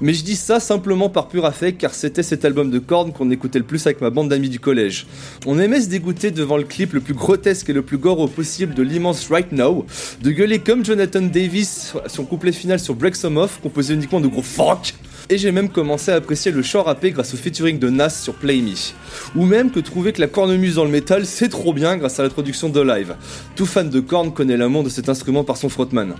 [0.00, 3.30] Mais je dis ça simplement par pur affect car c'était cet album de Korn qu'on
[3.30, 5.06] écoutait le plus avec ma bande d'amis du collège.
[5.44, 8.72] On aimait se dégoûter devant le clip le plus grotesque et le plus gore possible
[8.72, 9.84] de l'immense Right Now,
[10.22, 14.28] de gueuler comme Jonathan Davis son couplet final sur Break Some Off composé uniquement de
[14.28, 14.94] gros fuck
[15.30, 18.34] et j'ai même commencé à apprécier le chant rappé grâce au featuring de Nas sur
[18.34, 18.74] Play Me.
[19.36, 22.22] Ou même que trouver que la cornemuse dans le métal c'est trop bien grâce à
[22.22, 23.14] la traduction de Live.
[23.56, 26.14] Tout fan de Korn connaît l'amour de cet instrument par son frontman.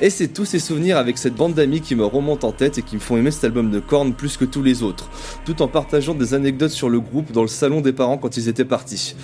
[0.00, 2.82] Et c'est tous ces souvenirs avec cette bande d'amis qui me remontent en tête et
[2.82, 5.08] qui me font aimer cet album de Korn plus que tous les autres,
[5.44, 8.48] tout en partageant des anecdotes sur le groupe dans le salon des parents quand ils
[8.48, 9.14] étaient partis.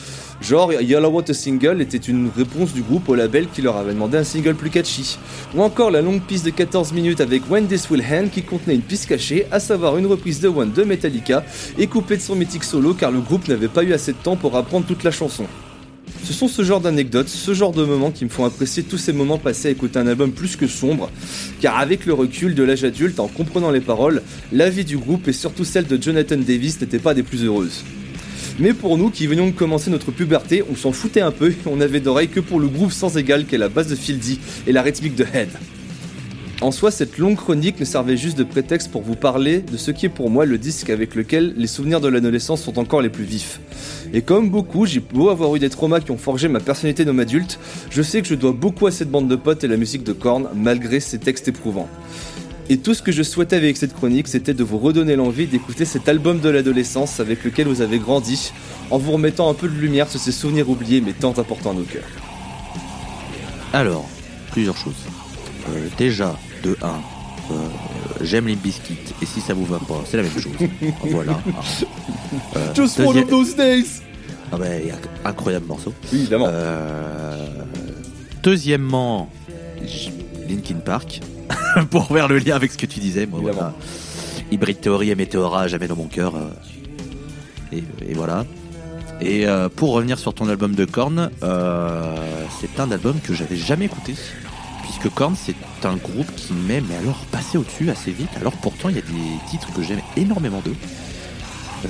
[0.40, 4.16] Genre, Yellow Water Single était une réponse du groupe au label qui leur avait demandé
[4.18, 5.18] un single plus catchy.
[5.56, 8.76] Ou encore la longue piste de 14 minutes avec When This Will End qui contenait
[8.76, 11.44] une piste cachée, à savoir une reprise de One de Metallica
[11.78, 14.36] et coupée de son mythique solo car le groupe n'avait pas eu assez de temps
[14.36, 15.46] pour apprendre toute la chanson.
[16.24, 19.12] Ce sont ce genre d'anecdotes, ce genre de moments qui me font apprécier tous ces
[19.12, 21.10] moments passés à écouter un album plus que sombre,
[21.60, 25.28] car avec le recul de l'âge adulte, en comprenant les paroles, la vie du groupe
[25.28, 27.84] et surtout celle de Jonathan Davis n'était pas des plus heureuses.
[28.58, 31.80] Mais pour nous qui venions de commencer notre puberté, on s'en foutait un peu on
[31.80, 34.82] avait d'oreilles que pour le groove sans égal qu'est la base de Fieldy et la
[34.82, 35.48] rythmique de Head.
[36.62, 39.90] En soi, cette longue chronique ne servait juste de prétexte pour vous parler de ce
[39.90, 43.08] qui est pour moi le disque avec lequel les souvenirs de l'adolescence sont encore les
[43.08, 43.60] plus vifs.
[44.12, 47.20] Et comme beaucoup, j'ai beau avoir eu des traumas qui ont forgé ma personnalité d'homme
[47.20, 50.04] adulte, je sais que je dois beaucoup à cette bande de potes et la musique
[50.04, 51.88] de Korn, malgré ces textes éprouvants.
[52.68, 55.86] Et tout ce que je souhaitais avec cette chronique, c'était de vous redonner l'envie d'écouter
[55.86, 58.52] cet album de l'adolescence avec lequel vous avez grandi,
[58.90, 61.74] en vous remettant un peu de lumière sur ces souvenirs oubliés mais tant importants à
[61.74, 62.04] nos cœurs.
[63.72, 64.06] Alors,
[64.52, 65.06] plusieurs choses.
[65.70, 67.54] Euh, déjà, de 1, euh,
[68.22, 70.52] j'aime les biscuits, et si ça vous va pas, c'est la même chose.
[71.10, 71.40] voilà.
[72.56, 74.02] Euh, Just one deuxième- of those days
[74.52, 74.82] Ah ben,
[75.24, 75.92] incroyable morceau.
[76.12, 76.46] Oui, évidemment.
[76.48, 77.46] Euh,
[78.42, 79.30] deuxièmement,
[80.48, 81.20] Linkin Park,
[81.90, 83.26] pour faire le lien avec ce que tu disais.
[83.26, 83.74] Moi, voilà.
[84.50, 86.34] Hybrid Theory et Meteora, jamais dans mon cœur.
[87.72, 88.44] et, et voilà.
[89.20, 92.16] Et euh, pour revenir sur ton album de Korn, euh,
[92.60, 94.14] c'est un album que j'avais jamais écouté.
[95.00, 95.54] Puisque Korn, c'est
[95.86, 98.28] un groupe qui m'est, mais alors, passé au-dessus assez vite.
[98.38, 100.76] Alors pourtant, il y a des titres que j'aime énormément d'eux.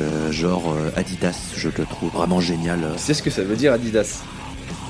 [0.00, 2.78] Euh, genre euh, Adidas, je le trouve vraiment génial.
[2.96, 4.22] Tu sais ce que ça veut dire Adidas?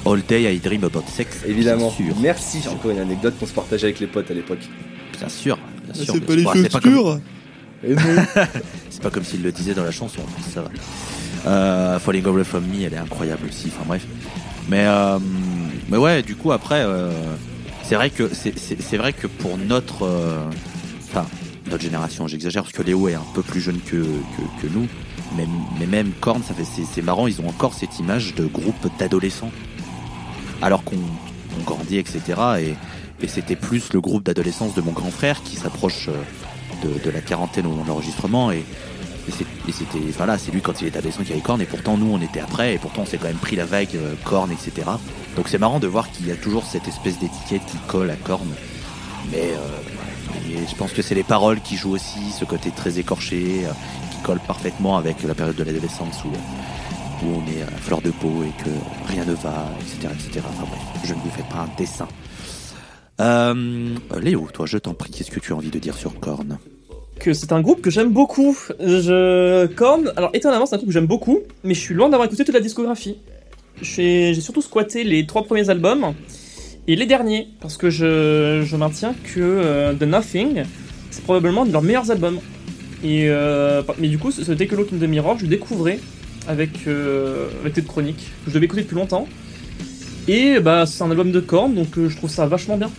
[0.05, 1.39] All Day I Dream About Sex.
[1.47, 1.93] Évidemment.
[1.99, 2.17] Bien sûr.
[2.21, 4.69] Merci, encore une anecdote qu'on se partageait avec les potes à l'époque.
[5.19, 5.59] Bien sûr.
[5.85, 7.21] Bien sûr, C'est pas les c'est pas comme- chaussures
[7.85, 8.01] Et non.
[8.91, 10.21] C'est pas comme s'il le disait dans la chanson,
[10.53, 10.69] ça va.
[11.47, 14.05] Euh, Falling Away From Me, elle est incroyable aussi, enfin bref.
[14.69, 15.19] Mais, euh,
[15.89, 17.11] mais ouais, du coup, après, euh,
[17.91, 20.49] C'est vrai que c'est- vrai que pour notre, euh,
[21.09, 21.27] enfin
[21.69, 24.87] notre génération, j'exagère parce que Léo est un peu plus jeune que, que, que nous,
[25.37, 25.45] mais,
[25.81, 29.51] mais même Korn, ça fait c'est marrant, ils ont encore cette image de groupe d'adolescents,
[30.63, 30.95] alors qu'on
[31.59, 32.21] on grandit, etc.
[32.61, 37.05] Et, et c'était plus le groupe d'adolescence de mon grand frère qui s'approche euh, de,
[37.05, 38.65] de la quarantaine au moment de l'enregistrement et
[39.69, 41.97] et c'était, enfin là, c'est lui quand il était adolescent qui avait Korn, et pourtant
[41.97, 44.15] nous on était après, et pourtant on s'est quand même pris la vague euh,
[44.53, 44.89] etc.
[45.37, 48.17] Donc c'est marrant de voir qu'il y a toujours cette espèce d'étiquette qui colle à
[48.17, 48.49] Korn.
[49.31, 53.65] Mais euh, je pense que c'est les paroles qui jouent aussi, ce côté très écorché,
[53.65, 53.73] euh,
[54.11, 56.29] qui colle parfaitement avec la période de l'adolescence où,
[57.25, 58.71] où on est à fleur de peau et que
[59.13, 60.13] rien ne va, etc.
[60.13, 60.47] etc.
[60.49, 62.09] Enfin bref, je ne vous fais pas un dessin.
[63.21, 66.59] Euh, Léo, toi je t'en prie, qu'est-ce que tu as envie de dire sur Korn
[67.21, 68.57] Que c'est un groupe que j'aime beaucoup.
[68.81, 69.67] Je...
[69.67, 72.45] Korn, alors étonnamment, c'est un groupe que j'aime beaucoup, mais je suis loin d'avoir écouté
[72.47, 73.19] toute la discographie.
[73.83, 76.15] J'ai surtout squatté les trois premiers albums
[76.89, 80.63] et les derniers, parce que je, je maintiens que euh, The Nothing,
[81.11, 82.39] c'est probablement un de leurs meilleurs albums.
[83.05, 85.99] Et, euh, mais du coup, ce Take a Look in the Mirror, je le découvrais
[86.49, 89.29] avec, euh, avec cette chronique, que je devais écouter depuis longtemps.
[90.27, 92.91] Et bah, c'est un album de Korn, donc euh, je trouve ça vachement bien.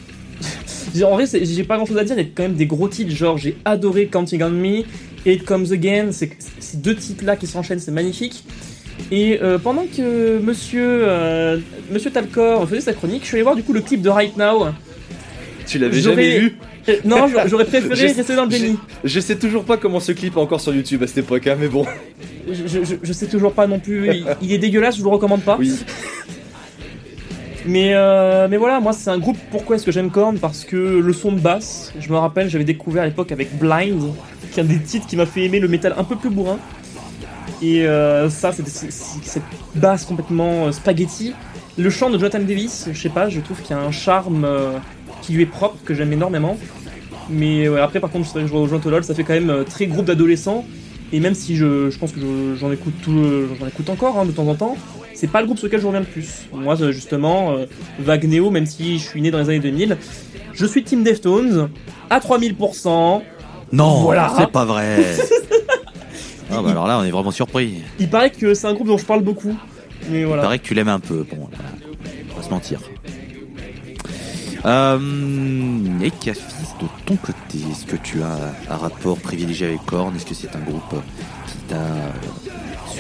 [1.03, 2.87] En vrai, j'ai pas grand chose à dire, il y a quand même des gros
[2.87, 4.83] titres, genre j'ai adoré Counting on Me,
[5.25, 6.31] It Comes Again, ces
[6.77, 8.43] deux titres-là qui s'enchaînent, c'est magnifique.
[9.11, 11.57] Et euh, pendant que monsieur, euh,
[11.91, 14.37] monsieur Talcor faisait sa chronique, je suis allé voir du coup le clip de Right
[14.37, 14.67] Now.
[15.65, 16.57] Tu l'avais jamais vu?
[16.89, 18.77] Euh, non, j'aurais- préféré rester dans le déni.
[19.03, 21.55] Je sais toujours pas comment ce clip est encore sur YouTube à cette époque, hein,
[21.59, 21.85] mais bon.
[22.47, 25.09] Je, je- je- je sais toujours pas non plus, il, il est dégueulasse, je vous
[25.09, 25.57] le recommande pas.
[25.59, 25.71] Oui.
[27.65, 30.39] Mais, euh, mais voilà, moi c'est un groupe, pourquoi est-ce que j'aime Korn?
[30.39, 34.13] Parce que le son de basse, je me rappelle, j'avais découvert à l'époque avec Blind,
[34.51, 36.57] qui est un des titres qui m'a fait aimer le métal un peu plus bourrin.
[37.61, 39.43] Et euh, ça, c'est cette
[39.75, 41.33] basse complètement euh, spaghetti.
[41.77, 44.43] Le chant de Jonathan Davis, je sais pas, je trouve qu'il y a un charme
[44.43, 44.71] euh,
[45.21, 46.57] qui lui est propre, que j'aime énormément.
[47.29, 50.05] Mais ouais, après, par contre, je, rejoins Tolol, ça fait quand même euh, très groupe
[50.05, 50.65] d'adolescents.
[51.13, 53.13] Et même si je, je pense que je- j'en écoute, tout
[53.59, 54.75] j'en écoute encore hein, de temps en temps,
[55.21, 56.47] c'est pas le groupe sur lequel je reviens le plus.
[56.51, 57.67] Moi, euh, justement, euh,
[57.99, 59.95] Vague Néo, même si je suis né dans les années 2000,
[60.51, 61.69] je suis Team Deftones
[62.09, 63.21] à 3000%.
[63.71, 64.33] Non, Voilà.
[64.35, 64.97] c'est pas vrai.
[66.51, 67.83] ah bah alors là, on est vraiment surpris.
[67.99, 69.55] Il paraît que c'est un groupe dont je parle beaucoup.
[70.09, 71.23] Mais Il paraît que tu l'aimes un peu.
[71.29, 71.47] Bon,
[72.33, 72.79] on va se mentir.
[74.65, 74.99] Euh,
[76.01, 76.41] et Cafis,
[76.81, 80.15] de ton côté, est-ce que tu as un rapport privilégié avec Korn?
[80.15, 80.95] Est-ce que c'est un groupe
[81.45, 82.09] qui t'a euh,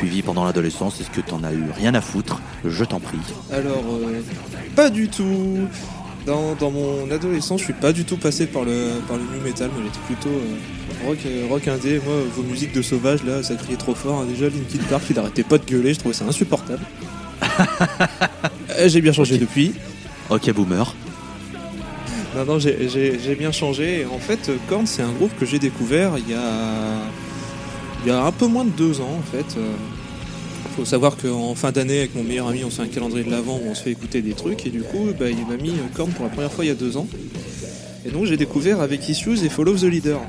[0.01, 2.41] suivi pendant l'adolescence Est-ce que t'en as eu rien à foutre?
[2.65, 3.19] Je t'en prie.
[3.51, 4.21] Alors, euh,
[4.75, 5.59] pas du tout.
[6.25, 9.43] Dans, dans mon adolescence, je suis pas du tout passé par le, par le new
[9.43, 11.99] metal, mais j'étais plutôt euh, rock, euh, rock indé.
[12.05, 14.21] Moi, vos musiques de sauvage, là, ça criait trop fort.
[14.21, 14.25] hein.
[14.29, 16.83] Déjà, Linkin Park, il arrêtait pas de gueuler, je trouvais ça insupportable.
[18.85, 19.73] J'ai bien changé depuis.
[20.29, 20.95] Ok, boomer.
[22.35, 24.01] Non, non, j'ai- bien changé.
[24.01, 26.39] Et en fait, Korn, c'est un groupe que j'ai découvert il y a,
[28.03, 29.57] il y a un peu moins de deux ans, en fait.
[29.57, 29.73] Euh,
[30.75, 33.57] faut savoir qu'en fin d'année, avec mon meilleur ami, on fait un calendrier de l'avant
[33.63, 34.65] où on se fait écouter des trucs.
[34.65, 36.71] Et du coup, bah, il m'a mis euh, Korn pour la première fois il y
[36.71, 37.07] a deux ans.
[38.05, 40.19] Et donc, j'ai découvert avec Issues et Follow the Leader.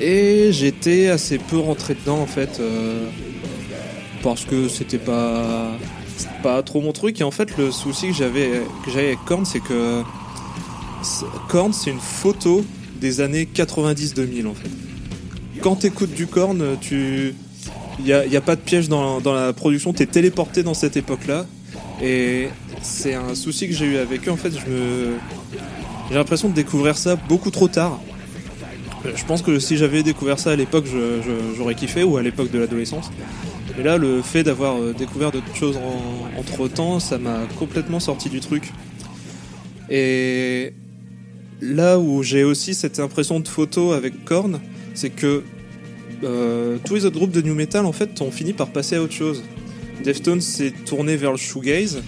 [0.00, 2.58] Et j'étais assez peu rentré dedans, en fait.
[2.60, 3.08] euh,
[4.22, 5.70] parce que c'était pas
[6.42, 10.02] pas trop mon truc et en fait le souci que j'avais avec Korn c'est que
[11.48, 12.64] Korn c'est une photo
[13.00, 14.70] des années 90-2000 en fait
[15.60, 17.34] quand t'écoutes du Korn tu
[17.98, 19.92] il y a, a pas de piège dans, dans la production.
[19.92, 21.46] T'es téléporté dans cette époque là
[22.02, 22.48] et
[22.82, 24.30] c'est un souci que j'ai eu avec eux.
[24.30, 25.14] En fait je me
[26.08, 28.00] j'ai l'impression de découvrir ça beaucoup trop tard.
[29.14, 30.86] Je pense que si j'avais découvert ça à l'époque
[31.56, 33.10] j'aurais kiffé ou à l'époque de l'adolescence.
[33.78, 38.00] Et là, le fait d'avoir euh, découvert d'autres choses en- entre temps, ça m'a complètement
[38.00, 38.72] sorti du truc.
[39.90, 40.72] Et
[41.60, 44.60] là où j'ai aussi cette impression de photo avec Korn,
[44.96, 45.44] c'est que
[46.24, 49.02] euh, tous les autres groupes de new metal en fait ont fini par passer à
[49.02, 49.44] autre chose.
[50.02, 52.02] Deftones s'est tourné vers le shoegaze,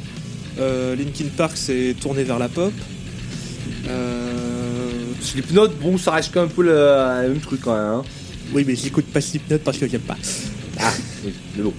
[0.59, 2.72] euh, Linkin Park s'est tourné vers la pop.
[3.88, 6.70] Euh, Slipknot, bon, ça reste quand même un peu le,
[7.22, 7.85] le même truc quand même.
[8.01, 8.03] Hein.
[8.53, 10.16] Oui, mais j'écoute pas Slipknot parce que j'aime pas.
[11.24, 11.74] Oui, mais bon,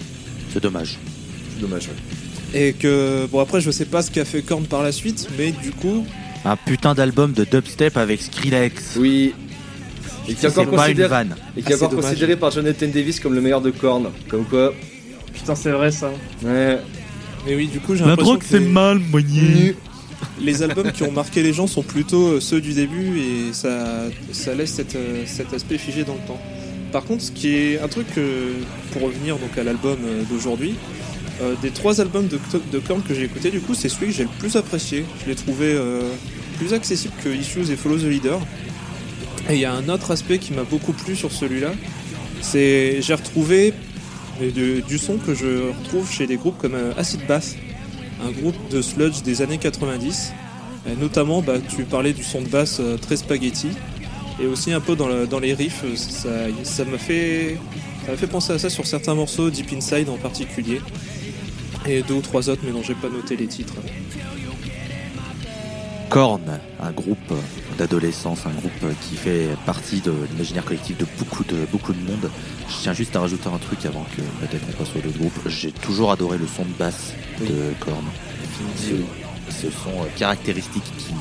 [0.53, 0.97] C'est dommage.
[1.55, 1.87] c'est dommage.
[1.87, 2.59] ouais.
[2.59, 5.51] Et que, bon, après, je sais pas ce qu'a fait Korn par la suite, mais
[5.51, 6.05] du coup,
[6.45, 8.95] Un putain d'album de dubstep avec Skrillex.
[8.97, 9.33] Oui.
[10.29, 11.15] Et qui est C'est encore considéré,
[11.57, 14.09] et qui est Ah, c'est encore considéré par Jonathan Davis comme le meilleur de Korn.
[14.29, 14.73] Comme quoi.
[15.33, 16.11] Putain, c'est vrai ça.
[16.43, 16.77] Ouais.
[17.45, 19.75] mais oui, du coup, j'ai l'impression que les- mal, moigné.
[20.41, 24.03] les albums qui ont marqué les gens sont plutôt euh, ceux du début et ça,
[24.33, 26.39] ça laisse cette, euh, cet aspect figé dans le temps.
[26.91, 28.21] Par contre, ce qui est un truc que,
[28.91, 30.75] pour revenir donc à l'album euh, d'aujourd'hui,
[31.41, 32.37] Euh, des trois albums de,
[32.73, 35.05] de Korn que j'ai écouté, du coup, c'est celui que j'ai le plus apprécié.
[35.23, 36.01] Je l'ai trouvé euh,
[36.57, 38.39] plus accessible que Issues et Follow the Leader.
[39.49, 41.71] Et il y a un autre aspect qui m'a beaucoup plu sur celui-là,
[42.41, 43.73] c'est j'ai retrouvé
[44.39, 47.57] du son que je retrouve chez des groupes comme euh, Acid Bath,
[48.23, 50.31] un groupe de sludge des années 90.
[50.87, 53.69] Euh, notamment, bah, tu parlais du son de basse euh, très spaghetti,
[54.41, 57.57] et aussi un peu dans, les riffs, euh, ça m'a fait,
[58.05, 60.79] ça fait penser à ça sur certains morceaux, Deep Inside en particulier,
[61.85, 63.75] et deux ou trois autres, mais dont j'ai pas noté les titres.
[66.09, 67.33] Korn, un groupe
[67.79, 72.29] d'adolescence, un groupe qui fait partie de l'imaginaire collectif de beaucoup de beaucoup de monde.
[72.69, 75.39] Je tiens juste à rajouter un truc avant que peut-être on passe au d'autres groupes.
[75.47, 78.05] J'ai toujours adoré le son de basse de Korn.
[78.75, 78.95] Ce,
[79.53, 81.13] ce son euh, caractéristique qui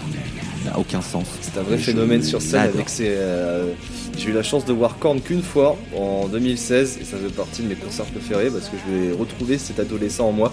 [0.66, 1.26] n'a aucun sens.
[1.40, 3.06] C'est un vrai phénomène sur scène avec ses.
[3.08, 3.72] euh,
[4.18, 7.62] J'ai eu la chance de voir Korn qu'une fois en 2016 et ça fait partie
[7.62, 10.52] de mes concerts préférés parce que je vais retrouver cet adolescent en moi.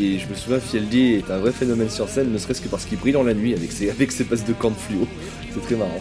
[0.00, 2.84] Et je me souviens Fieldy est un vrai phénomène sur scène ne serait-ce que parce
[2.84, 5.06] qu'il brille en la nuit avec ses avec ses passes de cornes fluo.
[5.54, 6.00] C'est très marrant.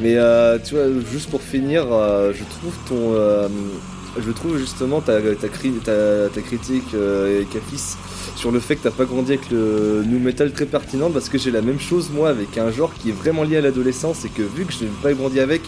[0.00, 3.48] Mais euh, tu vois juste pour finir euh, je trouve ton euh,
[4.24, 7.96] je trouve justement ta, ta, cri- ta, ta critique euh, Capis
[8.36, 11.36] sur le fait que t'as pas grandi avec le new metal très pertinente parce que
[11.36, 14.28] j'ai la même chose moi avec un genre qui est vraiment lié à l'adolescence et
[14.28, 15.62] que vu que je n'ai pas grandi avec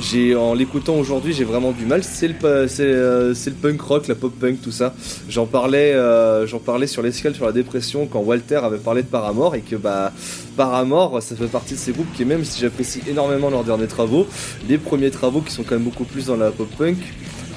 [0.00, 2.02] j'ai en l'écoutant aujourd'hui j'ai vraiment du mal.
[2.02, 4.94] Euh, c'est le punk rock la pop punk tout ça.
[5.28, 9.08] J'en parlais euh, j'en parlais sur l'escale sur la dépression quand Walter avait parlé de
[9.08, 10.12] Paramore et que bah
[10.56, 14.26] Paramore ça fait partie de ces groupes qui même si j'apprécie énormément leurs derniers travaux
[14.68, 16.98] les premiers travaux qui sont quand même beaucoup plus dans la pop punk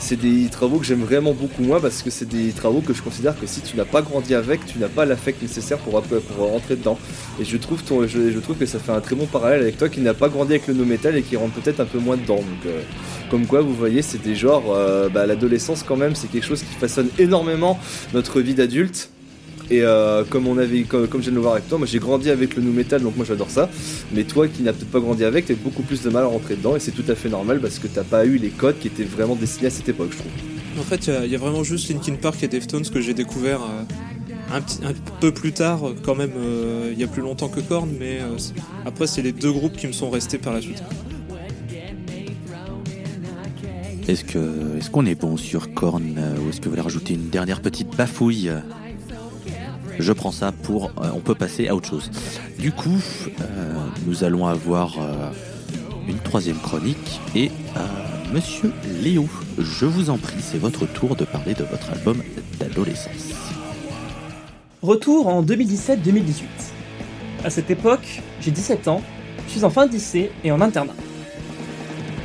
[0.08, 3.02] c'est des travaux que j'aime vraiment beaucoup moins parce que c'est des travaux que je
[3.02, 6.78] considère que si tu n'as pas grandi avec, tu n'as pas l'affect nécessaire pour, rentrer
[6.78, 6.98] dedans.
[7.42, 10.30] Et je trouve que ça fait un très bon parallèle avec toi qui n'a pas
[10.30, 12.38] grandi avec le no metal et qui rentre peut-être un peu moins dedans.
[12.38, 12.84] Donc, euh,
[13.30, 14.74] comme quoi, vous voyez, c'est des genres.
[14.74, 17.78] euh, bah, L'adolescence, quand même, c'est quelque chose qui façonne énormément
[18.14, 19.10] notre vie d'adulte.
[19.70, 21.88] Et euh, comme on avait, comme, comme je viens de le voir avec toi, moi
[21.88, 23.70] j'ai grandi avec le nu metal, donc moi j'adore ça.
[24.14, 26.56] Mais toi qui n'as peut-être pas grandi avec, t'as beaucoup plus de mal à rentrer
[26.56, 28.88] dedans, et c'est tout à fait normal parce que t'as pas eu les codes qui
[28.88, 30.32] étaient vraiment destinés à cette époque, je trouve.
[30.80, 33.02] En fait, il y a- il y, a vraiment juste Linkin Park et Deftones que
[33.02, 37.04] j'ai découvert euh, un, petit- un peu plus tard, euh, quand même, euh, il y
[37.04, 38.38] a plus longtemps que Korn, mais euh,
[38.86, 40.82] après, c'est les deux groupes qui me sont restés par la suite.
[44.08, 46.02] Est-ce que est-ce qu'on est bon sur Korn
[46.42, 48.50] ou est-ce que vous voulez rajouter une dernière petite bafouille?
[50.00, 52.12] Je prends ça pour euh, on peut passer à autre chose.
[52.60, 53.02] Du coup,
[53.42, 53.74] euh,
[54.06, 55.32] nous allons avoir euh,
[56.08, 57.52] une troisième chronique et
[58.34, 59.26] Monsieur Léo,
[59.58, 62.22] je vous en prie, c'est votre tour de parler de votre album
[62.60, 63.32] d'adolescence.
[64.82, 66.44] Retour en 2017-2018.
[67.46, 69.02] À cette époque, j'ai 17 ans,
[69.48, 70.94] je suis en fin de lycée et en internat.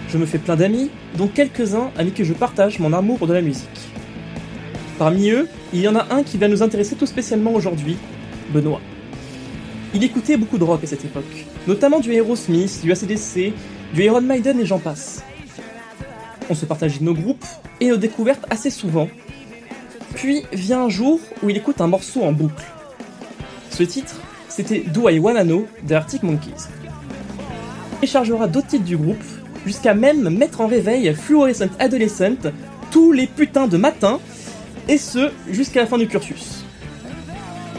[0.08, 3.40] Je me fais plein d'amis, dont quelques-uns avec qui je partage mon amour de la
[3.40, 3.91] musique.
[4.98, 7.96] Parmi eux, il y en a un qui va nous intéresser tout spécialement aujourd'hui,
[8.52, 8.80] Benoît.
[9.94, 13.52] Il écoutait beaucoup de rock à cette époque, notamment du Aerosmith, du ACDC,
[13.94, 15.22] du Iron Maiden et j'en passe.
[16.48, 17.44] On se partageait nos groupes
[17.80, 19.08] et nos découvertes assez souvent,
[20.14, 22.64] puis vient un jour où il écoute un morceau en boucle.
[23.70, 26.68] Ce titre, c'était Do I Wanna Know des Arctic Monkeys.
[28.02, 29.22] Il chargera d'autres titres du groupe,
[29.64, 32.50] jusqu'à même mettre en réveil Fluorescent Adolescent
[32.90, 34.20] tous les putains de matins,
[34.88, 36.64] et ce, jusqu'à la fin du cursus.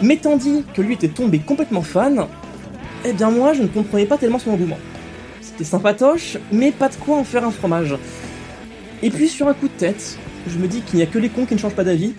[0.01, 2.27] M'étant dit que lui était tombé complètement fan,
[3.05, 4.79] eh bien moi je ne comprenais pas tellement son engouement.
[5.41, 7.95] C'était sympatoche, mais pas de quoi en faire un fromage.
[9.01, 11.29] Et puis sur un coup de tête, je me dis qu'il n'y a que les
[11.29, 12.13] cons qui ne changent pas d'avis,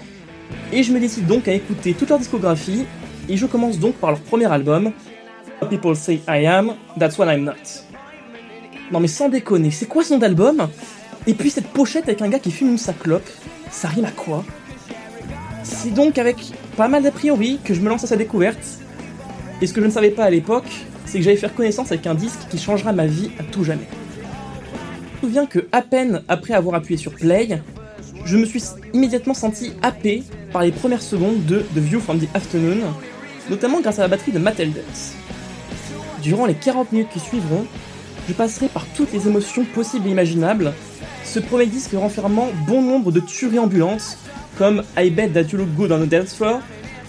[0.73, 2.85] et je me décide donc à écouter toute leur discographie,
[3.29, 4.93] et je commence donc par leur premier album,
[5.69, 7.53] People Say I Am, That's What I'm Not.
[8.93, 10.69] Non mais sans déconner, c'est quoi son album
[11.27, 13.29] Et puis cette pochette avec un gars qui fume une saclope,
[13.71, 14.45] ça rime à quoi?
[15.65, 16.37] C'est donc avec
[16.77, 18.65] pas mal d'a priori que je me lance à sa découverte,
[19.63, 20.69] et ce que je ne savais pas à l'époque,
[21.07, 23.89] c'est que j'allais faire connaissance avec un disque qui changera ma vie à tout jamais.
[25.21, 27.63] Je me souviens que à peine après avoir appuyé sur play,
[28.27, 30.23] je me suis immédiatement senti happé
[30.53, 32.81] par les premières secondes de The View from the Afternoon,
[33.49, 35.15] notamment grâce à la batterie de Matt Elders.
[36.23, 37.65] Durant les 40 minutes qui suivront,
[38.29, 40.75] je passerai par toutes les émotions possibles et imaginables,
[41.25, 44.19] ce premier disque renfermant bon nombre de tueries ambulantes,
[44.59, 46.61] comme I Bet That You Look Good on the Dance Floor,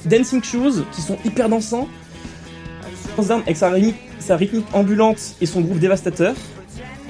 [0.06, 1.88] Dancing Shoes, qui sont hyper dansants,
[3.18, 6.36] avec sa rythmique, sa rythmique ambulante et son groove dévastateur,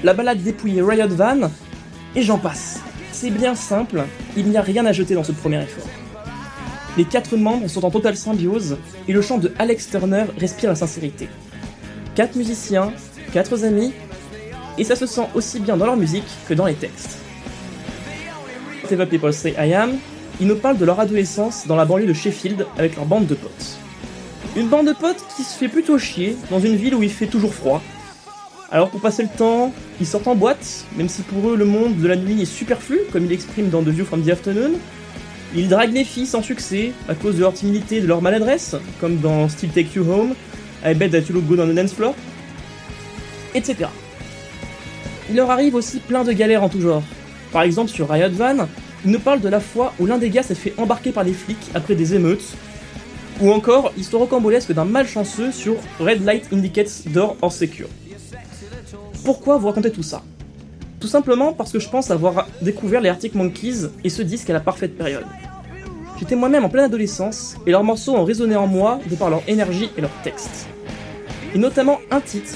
[0.04, 1.50] la balade dépouillée Riot Van,
[2.16, 2.80] et j'en passe.
[3.12, 4.04] C'est bien simple,
[4.36, 5.88] il n'y a rien à jeter dans ce premier effort.
[6.98, 8.78] Les quatre membres sont en totale symbiose,
[9.08, 11.28] et le chant de Alex Turner respire la sincérité.
[12.14, 12.94] Quatre musiciens,
[13.34, 13.94] quatre amis,
[14.78, 17.18] et ça se sent aussi bien dans leur musique que dans les textes.
[18.88, 19.98] People Say I Am,
[20.40, 23.36] ils nous parlent de leur adolescence dans la banlieue de Sheffield avec leur bande de
[23.36, 23.78] potes.
[24.56, 27.28] Une bande de potes qui se fait plutôt chier dans une ville où il fait
[27.28, 27.82] toujours froid.
[28.72, 31.98] Alors pour passer le temps, ils sortent en boîte, même si pour eux le monde
[31.98, 34.72] de la nuit est superflu, comme il exprime dans The View from the Afternoon.
[35.56, 38.76] Ils draguent les filles sans succès à cause de leur timidité et de leur maladresse,
[39.00, 40.34] comme dans Still Take You Home,
[40.86, 42.14] I Bet That You Look Good on the Dance Floor,
[43.54, 43.90] etc.
[45.30, 47.04] Il leur arrive aussi plein de galères en tout genre.
[47.52, 48.68] Par exemple sur Riot Van,
[49.06, 51.34] ils nous parlent de la fois où l'un des gars s'est fait embarquer par des
[51.34, 52.44] flics après des émeutes,
[53.42, 57.88] ou encore l'histoire rocambolesque d'un malchanceux sur Red Light Indicates Door or Secure.
[59.24, 60.24] Pourquoi vous raconter tout ça?
[61.00, 64.54] Tout simplement parce que je pense avoir découvert les Arctic Monkeys et ce disque à
[64.54, 65.26] la parfaite période.
[66.18, 69.42] J'étais moi-même en pleine adolescence et leurs morceaux ont résonné en moi de par leur
[69.48, 70.68] énergie et leurs textes.
[71.54, 72.54] Et notamment un titre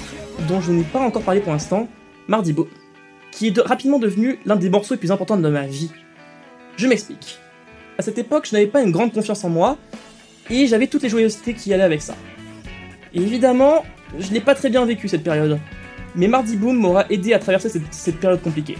[0.47, 1.89] dont je n'ai pas encore parlé pour l'instant,
[2.29, 2.69] Mardi Beau,
[3.31, 5.91] qui est de- rapidement devenu l'un des morceaux les plus importants de ma vie.
[6.79, 7.39] Je m'explique.
[7.97, 9.77] À cette époque, je n'avais pas une grande confiance en moi
[10.49, 12.15] et j'avais toutes les joyeusetés qui allaient avec ça.
[13.13, 13.83] Et évidemment,
[14.17, 15.59] je n'ai pas très bien vécu cette période,
[16.15, 18.77] mais Mardi Boom m'aura aidé à traverser cette, période compliquée.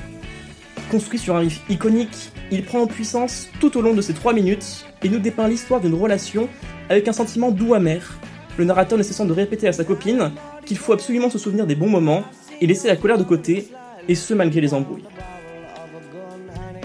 [0.90, 4.32] Construit sur un riff iconique, il prend en puissance tout au long de ces 3
[4.32, 6.48] minutes et nous dépeint l'histoire d'une relation
[6.88, 8.18] avec un sentiment doux amer,
[8.58, 10.32] le narrateur ne cessant de répéter à sa copine
[10.66, 12.24] qu'il faut absolument se souvenir des bons moments
[12.62, 13.68] et laisser la colère de côté,
[14.08, 15.04] et ce malgré les embrouilles.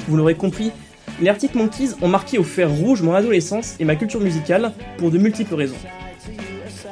[0.08, 0.72] Vous l'aurez compris,
[1.20, 5.10] les Arctic Monkeys ont marqué au fer rouge mon adolescence et ma culture musicale pour
[5.10, 5.76] de multiples raisons.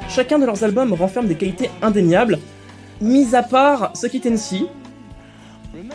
[0.09, 2.39] Chacun de leurs albums renferme des qualités indéniables,
[3.01, 4.65] mis à part Suck It and See,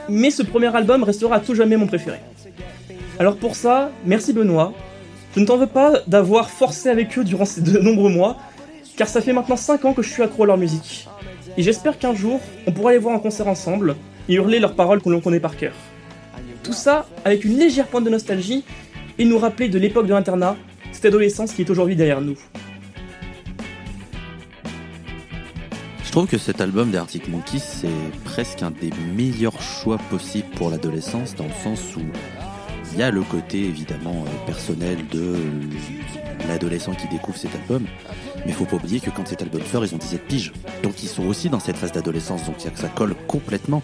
[0.09, 2.19] mais ce premier album restera à tout jamais mon préféré.
[3.19, 4.73] Alors pour ça, merci Benoît.
[5.35, 8.39] Je ne t'en veux pas d'avoir forcé avec eux durant ces de nombreux mois,
[8.97, 11.09] car ça fait maintenant 5 ans que je suis accro à leur musique.
[11.57, 13.97] Et j'espère qu'un jour, on pourra les voir en concert ensemble
[14.29, 15.73] et hurler leurs paroles que l'on connaît par cœur.
[16.69, 18.63] Tout ça avec une légère pointe de nostalgie
[19.19, 20.55] et nous rappeler de l'époque de l'internat,
[20.93, 22.37] cette adolescence qui est aujourd'hui derrière nous.
[26.05, 27.89] Je trouve que cet album des Arctic Monkeys, c'est
[28.23, 32.03] presque un des meilleurs choix possibles pour l'adolescence, dans le sens où
[32.93, 35.37] il y a le côté évidemment euh, personnel de
[36.49, 37.87] l'adolescent qui découvre cet album,
[38.45, 40.53] mais faut pas oublier que quand cet album sort, ils ont 17 piges.
[40.83, 43.83] Donc ils sont aussi dans cette phase d'adolescence, donc ça colle complètement.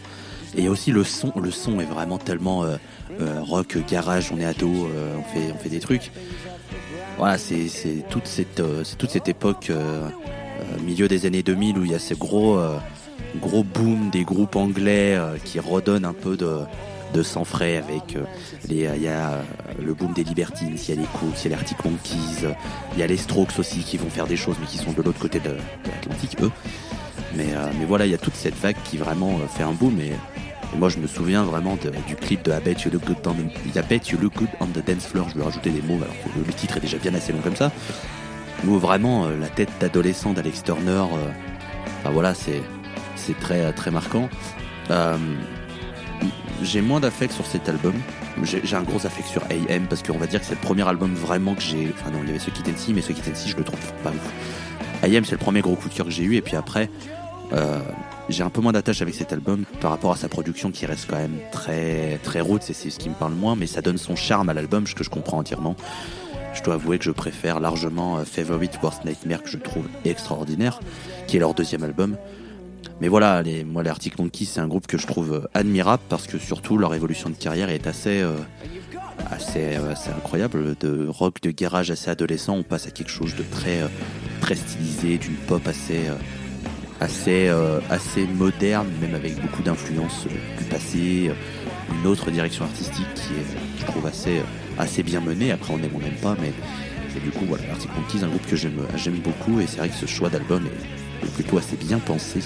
[0.57, 2.77] Et aussi le son, le son est vraiment tellement euh,
[3.21, 6.13] euh, rock, garage, on est ado, euh, on, fait, on fait des trucs.
[7.19, 7.69] Voilà, c'est
[8.11, 8.61] toute, cette,
[8.99, 9.71] toute cette époque
[10.83, 12.59] milieu des années 2000 où il y a ce gros,
[13.37, 16.59] gros boom des groupes anglais qui redonnent un peu de,
[17.13, 18.19] de sang frais avec
[18.69, 19.43] les, y a
[19.81, 22.49] le boom des Libertines, il y a les Cooks, il y a les Arctic Monkeys,
[22.95, 25.03] il y a les Strokes aussi qui vont faire des choses mais qui sont de
[25.03, 26.51] l'autre côté de, de l'Atlantique eux.
[27.37, 29.73] Mais, euh, mais voilà, il y a toute cette vague qui vraiment euh, fait un
[29.73, 30.13] boom et,
[30.77, 31.79] moi je me souviens vraiment
[32.09, 34.49] du clip de I Bet You Look Good on the, You Look Good
[34.85, 37.15] Dance Floor, je lui ai rajouté des mots alors que le, titre est déjà bien
[37.15, 37.71] assez long comme ça
[38.67, 41.05] où vraiment euh, la tête d'adolescent d'Alex Turner,
[42.01, 42.63] enfin voilà, c'est
[43.41, 44.29] très très marquant.
[46.63, 47.95] J'ai moins d'affect sur cet album.
[48.43, 51.15] J'ai un gros affect sur AM parce qu'on va dire que c'est le premier album
[51.15, 51.93] vraiment que j'ai.
[51.95, 53.57] Enfin non, il y avait ce Kit and See, mais ce Kit and See, je
[53.57, 54.33] le trouve pas ouf.
[55.03, 56.89] AM, c'est le premier gros coup de cœur que j'ai eu, et puis après,
[57.53, 57.81] euh,
[58.29, 61.07] j'ai un peu moins d'attache avec cet album par rapport à sa production qui reste
[61.09, 64.49] quand même très très c'est ce qui me parle moins, mais ça donne son charme
[64.49, 65.77] à l'album, ce que je comprends entièrement.
[66.55, 70.81] Je dois avouer que je préfère largement euh, Favorite Worst Nightmare que je trouve extraordinaire,
[71.27, 72.17] qui est leur deuxième album.
[73.01, 76.27] Mais voilà, moi les Arctic Monkeys c'est un groupe que je trouve euh, admirable parce
[76.27, 78.25] que surtout leur évolution de carrière est assez,
[79.31, 79.77] assez,
[80.17, 80.77] incroyable.
[80.79, 83.81] De rock de garage assez adolescent, on passe à quelque chose de très,
[84.41, 86.09] très stylisé, d'une pop assez,
[87.01, 91.35] assez, euh, assez moderne, même avec beaucoup d'influences euh, du passé, euh,
[92.01, 94.43] une autre direction artistique qui est, je trouve, assez, euh,
[94.79, 95.53] assez bien menée.
[95.53, 96.53] Après, on aime, on n'aime pas, mais
[97.17, 99.89] et du coup, voilà, Arctic Monkeys, un groupe que j'aime, j'aime beaucoup, et c'est vrai
[99.89, 102.41] que ce choix d'album est, plutôt assez bien pensé.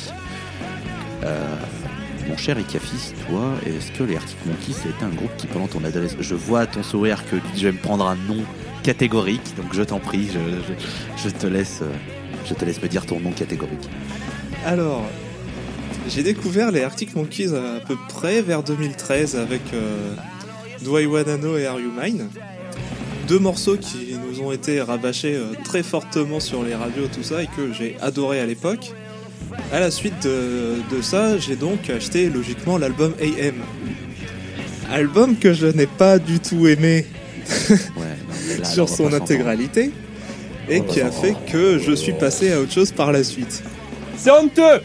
[2.29, 5.83] Mon cher Ikafis, toi, est-ce que les Arctic Monkeys c'était un groupe qui pendant ton
[5.83, 8.45] adolescence, je vois à ton sourire que je vais me prendre un nom
[8.83, 11.83] catégorique, donc je t'en prie, je, je- je te laisse,
[12.45, 13.89] je te laisse me dire ton nom catégorique.
[14.67, 15.05] Alors,
[16.09, 20.15] j'ai découvert les Arctic Monkeys à peu près vers 2013 avec euh,
[20.83, 22.29] Do I Wanna Know et Are You Mine.
[23.29, 27.43] Deux morceaux qui nous ont été rabâchés euh, très fortement sur les radios, tout ça,
[27.43, 28.93] et que j'ai adoré à l'époque.
[29.73, 33.57] À la suite de, de ça, j'ai donc acheté logiquement l'album AM.
[34.91, 37.07] Album que je n'ai pas du tout aimé
[37.71, 39.93] Ouais, non, là, sur son intégralité
[40.69, 43.63] et qui a fait que je suis passé à autre chose par la suite.
[44.19, 44.81] C'est honteux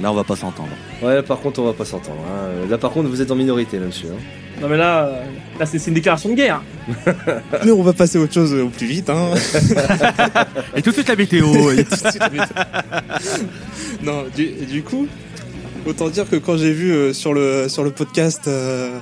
[0.00, 0.70] Là, on va pas s'entendre.
[1.02, 2.18] Ouais, par contre, on va pas s'entendre.
[2.28, 2.66] hein.
[2.68, 4.06] Là, par contre, vous êtes en minorité là-dessus.
[4.12, 4.18] hein.
[4.60, 5.20] Non mais là, euh,
[5.58, 6.62] là c'est c'est une déclaration de guerre.
[7.64, 9.10] Mais on va passer à autre chose au plus vite.
[9.10, 9.30] Hein.
[10.76, 11.46] Et tout de suite la météo.
[14.02, 15.08] non, du, du coup,
[15.86, 18.98] autant dire que quand j'ai vu euh, sur, le, sur le podcast euh,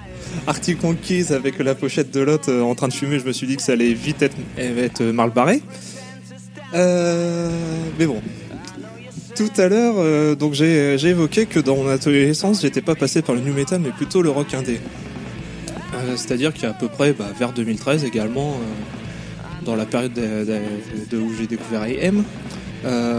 [0.47, 3.47] Arctic Monkeys avec la pochette de Lot euh, en train de fumer, je me suis
[3.47, 5.61] dit que ça allait vite être, être mal barré.
[6.75, 7.51] Euh,
[7.99, 8.23] mais bon.
[9.35, 13.35] Tout à l'heure, euh, donc j'ai évoqué que dans mon adolescence, j'étais pas passé par
[13.35, 14.79] le new metal, mais plutôt le rock indé.
[15.95, 21.31] Euh, C'est-à-dire qu'à peu près bah, vers 2013 également, euh, dans la période de, où
[21.39, 22.25] j'ai découvert AM,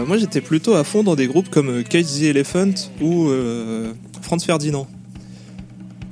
[0.06, 3.30] moi j'étais plutôt à fond dans des groupes comme Cage the Elephant ou
[4.22, 4.86] Franz Ferdinand.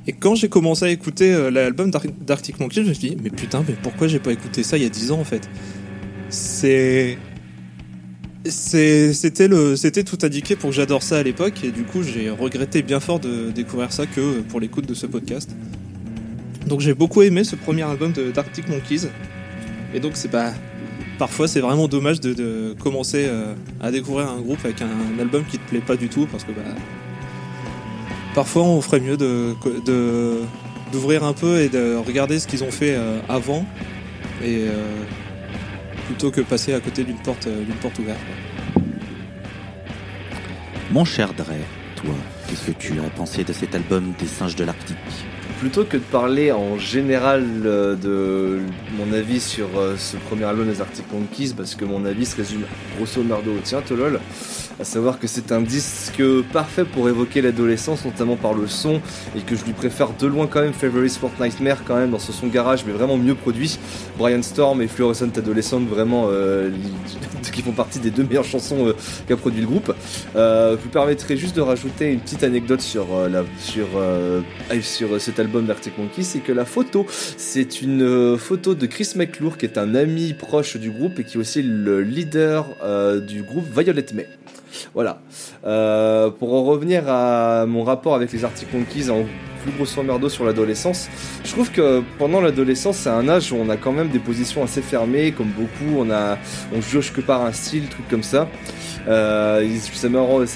[0.09, 3.30] Et quand j'ai commencé à écouter l'album d'Ar- d'Arctic Monkeys, je me suis dit, mais
[3.30, 5.48] putain, mais pourquoi j'ai pas écouté ça il y a 10 ans en fait?
[6.30, 7.18] C'est.
[8.45, 12.99] C'était tout indiqué pour que j'adore ça à l'époque, et du coup j'ai regretté bien
[12.99, 15.51] fort de découvrir ça que pour l'écoute de ce podcast.
[16.66, 19.09] Donc j'ai beaucoup aimé ce premier album d'Arctic Monkeys,
[19.95, 20.53] et donc c'est pas,
[21.18, 25.59] parfois c'est vraiment dommage de, commencer euh, à découvrir un groupe avec un, album qui
[25.59, 26.62] te plaît pas du tout parce que bah,
[28.34, 29.55] parfois on ferait mieux de
[30.93, 33.64] d'ouvrir un peu et de regarder ce qu'ils ont fait euh, avant
[34.43, 34.97] et euh,
[36.12, 38.18] plutôt que passer à côté d'une porte euh, d'une porte ouverte.
[40.90, 41.54] Mon cher Dre,
[41.96, 42.14] toi,
[42.46, 44.98] qu'est-ce que tu as pensé de cet album des singes de l'Arctique?
[45.58, 48.60] Plutôt que de parler en général euh, de
[48.98, 52.36] mon avis sur euh, ce premier album des Arctic Monkeys, parce que mon avis se
[52.36, 52.64] résume
[52.96, 54.20] grosso merdo au tien, Tolol,
[54.80, 59.00] à savoir que c'est un disque parfait pour évoquer l'adolescence, notamment par le son,
[59.36, 62.18] et que je lui préfère de loin quand même Favorite Sport Nightmare quand même dans
[62.18, 63.78] ce son garage, mais vraiment mieux produit.
[64.18, 66.70] Brian Storm et Fluorescent Adolescent, vraiment, euh,
[67.52, 68.96] qui font partie des deux meilleures chansons euh,
[69.28, 69.94] qu'a produit le groupe.
[70.36, 74.40] Euh, je vous permettrai juste de rajouter une petite anecdote sur, euh, la, sur, euh,
[74.80, 79.58] sur cet album d'Arctic Monkeys, c'est que la photo, c'est une photo de Chris McClure,
[79.58, 82.66] qui est un ami proche du groupe et qui est aussi le leader
[83.26, 84.26] du groupe Violet May.
[84.94, 85.20] Voilà.
[85.66, 89.24] Euh, pour en revenir à mon rapport avec les Arctic Monkeys en
[89.62, 91.08] plus grosso merdo sur l'adolescence,
[91.44, 94.64] je trouve que pendant l'adolescence, c'est un âge où on a quand même des positions
[94.64, 96.36] assez fermées, comme beaucoup, on a,
[96.74, 98.48] on jauge que par un style, truc comme ça.
[99.09, 100.09] Euh, ça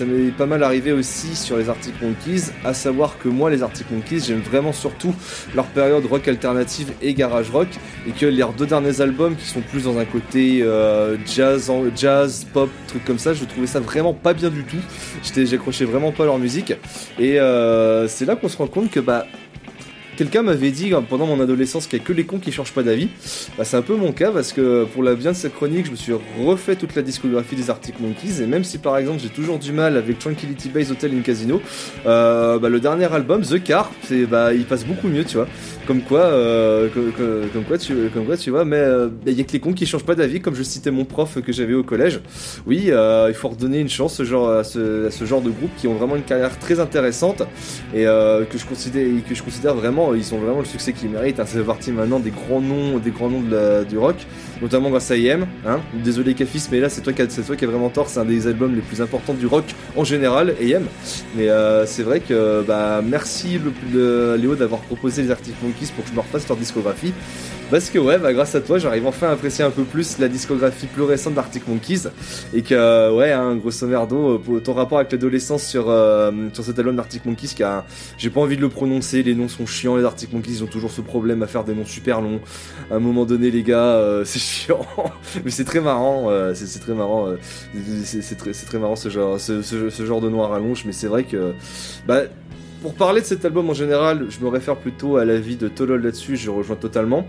[0.04, 3.90] m'est pas mal arrivé aussi sur les Arctic Monkeys, à savoir que moi, les Arctic
[3.90, 5.14] Monkeys, j'aime vraiment surtout
[5.54, 7.68] leur période rock alternative et garage rock,
[8.06, 12.46] et que leurs deux derniers albums, qui sont plus dans un côté euh, jazz, jazz,
[12.52, 14.76] pop, truc comme ça, je trouvais ça vraiment pas bien du tout.
[15.22, 16.72] J'accrochais vraiment pas à leur musique,
[17.18, 19.26] et euh, c'est là qu'on se rend compte que bah
[20.16, 22.72] Quelqu'un m'avait dit euh, pendant mon adolescence qu'il n'y a que les cons qui changent
[22.72, 23.08] pas d'avis.
[23.58, 25.90] Bah, c'est un peu mon cas parce que pour la bien de cette chronique, je
[25.90, 26.12] me suis
[26.42, 29.72] refait toute la discographie des Arctic Monkeys et même si par exemple j'ai toujours du
[29.72, 31.60] mal avec Tranquility Base Hotel in Casino,
[32.06, 35.48] euh, bah, le dernier album The Car, c'est bah il passe beaucoup mieux, tu vois.
[35.86, 36.88] Comme quoi, euh,
[37.52, 39.72] comme quoi tu, comme quoi tu vois, mais euh, il y a que les cons
[39.72, 42.20] qui changent pas d'avis, comme je citais mon prof que j'avais au collège.
[42.66, 45.86] Oui, euh, il faut redonner une chance ce genre, à, ce, genre de groupe qui
[45.86, 47.42] ont vraiment une carrière très intéressante
[47.94, 51.08] et euh, que je considère, que je considère vraiment, ils ont vraiment le succès qu'ils
[51.10, 51.38] méritent.
[51.38, 51.46] Hein.
[51.46, 54.16] Ça fait partie maintenant des grands noms, des grands noms de la- du rock,
[54.62, 55.46] notamment grâce à IM.
[55.66, 55.80] Hein.
[55.94, 58.08] Désolé Cafis, mais là c'est toi qui as, vraiment tort.
[58.08, 59.64] C'est un des albums les plus importants du rock
[59.96, 60.84] en général, IM.
[61.36, 63.60] Mais euh, c'est vrai que bah merci
[63.92, 67.12] Léo d'avoir proposé les Arctic Monkeys pour que je me refasse leur discographie.
[67.68, 70.28] Parce que ouais, bah, grâce à toi, j'arrive enfin à apprécier un peu plus la
[70.28, 72.02] discographie plus récente d'Arctic Monkeys.
[72.54, 76.62] Et que, euh, ouais, hein, grosso merdo, euh, ton rapport avec l'adolescence sur, euh, sur
[76.62, 77.84] cet album d'Arctic Monkeys, qui a,
[78.18, 80.68] j'ai pas envie de le prononcer, les noms sont chiants, les Arctic Monkeys, ils ont
[80.68, 82.40] toujours ce problème à faire des noms super longs.
[82.88, 84.86] À un moment donné, les gars, euh, c'est chiant.
[85.44, 87.30] Mais c'est très marrant, c'est, très marrant,
[88.04, 91.24] c'est, très, très marrant ce genre, ce, genre de nom à rallonge, mais c'est vrai
[91.24, 91.52] que,
[92.06, 92.22] bah,
[92.82, 96.02] pour parler de cet album en général, je me réfère plutôt à l'avis de Tolol
[96.02, 97.26] là-dessus, je rejoins totalement.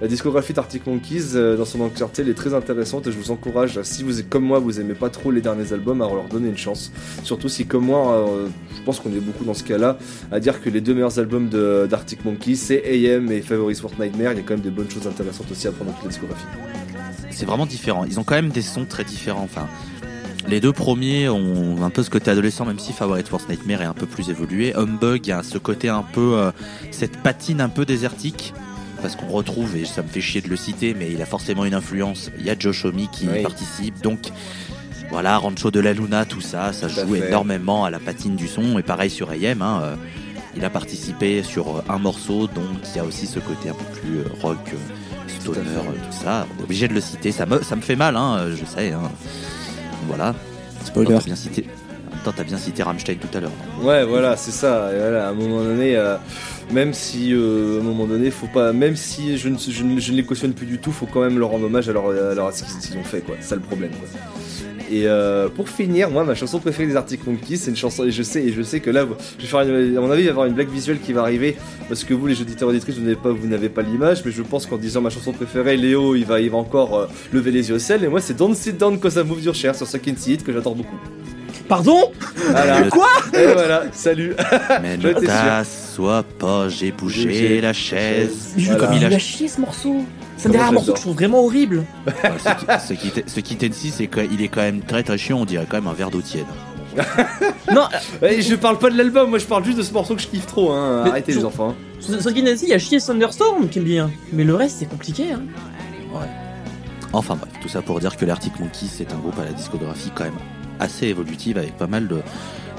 [0.00, 3.30] La discographie d'Arctic Monkeys, euh, dans son entièreté, elle est très intéressante et je vous
[3.30, 6.48] encourage, si vous comme moi, vous aimez pas trop les derniers albums, à leur donner
[6.48, 6.92] une chance.
[7.22, 9.98] Surtout si, comme moi, euh, je pense qu'on est beaucoup dans ce cas-là,
[10.32, 14.32] à dire que les deux meilleurs albums d'Arctic Monkeys, c'est AM et Favorite Sport Nightmare.
[14.32, 16.10] Il y a quand même des bonnes choses intéressantes aussi à prendre dans toute la
[16.10, 16.46] discographie.
[17.30, 18.04] c'est vraiment différent.
[18.04, 19.44] Ils ont quand même des sons très différents.
[19.44, 19.68] Enfin,
[20.46, 23.86] les deux premiers ont un peu ce côté adolescent, même si Favorite Force Nightmare est
[23.86, 24.74] un peu plus évolué.
[24.74, 26.50] Humbug, il y a ce côté un peu, euh,
[26.90, 28.54] cette patine un peu désertique.
[29.00, 31.64] Parce qu'on retrouve, et ça me fait chier de le citer, mais il a forcément
[31.64, 32.32] une influence.
[32.40, 33.42] Il y a Josh Homme qui y Oui.
[33.42, 34.02] participe.
[34.02, 34.30] Donc,
[35.10, 37.28] voilà, Rancho de la Luna, tout ça, ça Tout joue fait.
[37.28, 38.76] énormément à la patine du son.
[38.76, 39.94] Et pareil sur AM, hein, euh,
[40.56, 43.74] il a participé sur euh, un morceau, donc il y a aussi ce côté un
[43.74, 44.74] peu plus rock,
[45.40, 46.46] stoner, tout ça.
[46.56, 47.30] On est obligé de le citer.
[47.30, 48.90] Ça me, ça me fait mal, hein, je sais.
[48.90, 49.02] Hein.
[50.06, 50.34] Voilà.
[50.84, 51.14] Spoiler.
[51.18, 51.66] T'as bien cité.
[52.24, 53.50] t'as bien cité Rammstein tout à l'heure.
[53.82, 54.90] Ouais, voilà, c'est ça.
[54.92, 56.16] Et voilà, à un moment donné, euh,
[56.70, 60.52] même si euh, à un moment donné, faut pas, même si je ne, les cautionne
[60.52, 63.04] plus du tout, faut quand même leur rendre hommage à, leur, à, ce qu'ils ont
[63.04, 63.36] fait, quoi.
[63.40, 63.90] C'est ça le problème.
[63.90, 64.08] Quoi.
[64.90, 68.10] Et euh, pour finir, moi, ma chanson préférée des Arctic Monkeys, c'est une chanson, et
[68.10, 69.06] je sais, et je sais que là,
[69.38, 71.12] je vais faire, une- à mon avis, il va y avoir une blague visuelle qui
[71.12, 71.56] va arriver,
[71.88, 74.42] parce que vous, les auditeurs auditrices, vous n'avez pas, vous n'avez pas l'image, mais je
[74.42, 77.68] pense qu'en disant ma chanson préférée, Léo, il va, il va encore euh, lever les
[77.68, 79.86] yeux au ciel, et moi, c'est Don't Sit Down Cause I Move Your Chair sur
[79.86, 80.96] Second Seat que j'adore beaucoup.
[81.68, 82.10] Pardon
[82.50, 82.82] Voilà.
[82.90, 84.34] Quoi Et voilà, salut.
[84.82, 88.54] Mais ne t'assois pas, j'ai bougé la chaise.
[88.56, 88.80] Voilà.
[88.80, 90.04] Comme il Il a chier ce morceau.
[90.36, 91.84] C'est un des rares morceaux que je trouve vraiment horrible.
[92.06, 95.66] ce qui, ce qui Tennessee, c'est qu'il est quand même très très chiant, on dirait
[95.68, 96.46] quand même un verre d'eau tiède.
[97.72, 97.86] Non,
[98.22, 100.26] Ouais, je parle pas de l'album, moi je parle juste de ce morceau que je
[100.26, 101.04] kiffe trop, hein.
[101.06, 101.74] Arrêtez les enfants.
[102.00, 104.10] ce ce qui dit, il y a chier Thunderstorm qui est bien.
[104.32, 105.32] Mais le reste, c'est compliqué.
[105.32, 105.42] Hein.
[107.12, 110.10] Enfin bref, tout ça pour dire que l'Arctic Monkeys c'est un groupe à la discographie
[110.14, 110.38] quand même
[110.80, 112.20] assez évolutive avec pas mal de,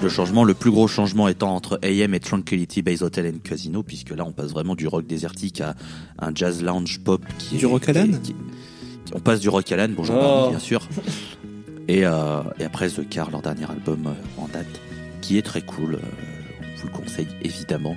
[0.01, 0.43] de changements.
[0.43, 4.23] Le plus gros changement étant entre AM et Tranquility Base Hotel and Casino, puisque là
[4.25, 5.75] on passe vraiment du rock désertique à
[6.19, 8.35] un jazz lounge pop qui est Du rock Alan qui- qui-
[9.13, 10.49] On passe du rock Alan, bonjour Oh.
[10.51, 10.87] Bien sûr.
[11.87, 14.67] Et, euh, et après The Car, leur dernier album euh, en date,
[15.21, 15.95] qui est très cool.
[15.95, 15.99] euh,
[16.61, 17.95] on vous le conseille évidemment.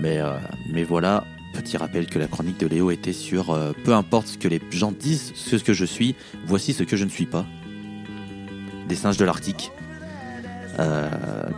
[0.00, 0.36] Mais, euh,
[0.72, 4.38] mais voilà, petit rappel que la chronique de Léo était sur euh, peu importe ce
[4.38, 6.14] que les gens disent, ce que je suis,
[6.46, 7.46] voici ce que je ne suis pas.
[8.88, 9.70] Des singes de l'Arctique.
[10.78, 11.10] Euh,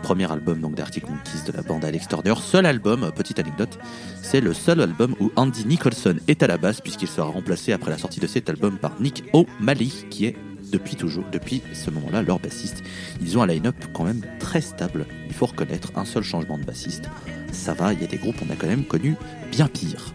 [0.03, 2.35] premier album donc d'Arctic Monkeys de la bande Alex Turner.
[2.43, 3.78] Seul album, euh, petite anecdote,
[4.22, 7.91] c'est le seul album où Andy Nicholson est à la basse puisqu'il sera remplacé après
[7.91, 10.37] la sortie de cet album par Nick O'Malley qui est
[10.72, 12.83] depuis toujours, depuis ce moment-là, leur bassiste.
[13.20, 15.07] Ils ont un line-up quand même très stable.
[15.28, 17.11] Il faut reconnaître un seul changement de bassiste.
[17.53, 19.16] Ça va, il y a des groupes on a quand même connu
[19.51, 20.14] bien pire.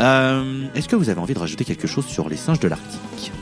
[0.00, 3.32] Euh, Est-ce que vous avez envie de rajouter quelque chose sur les singes de l'Arctique?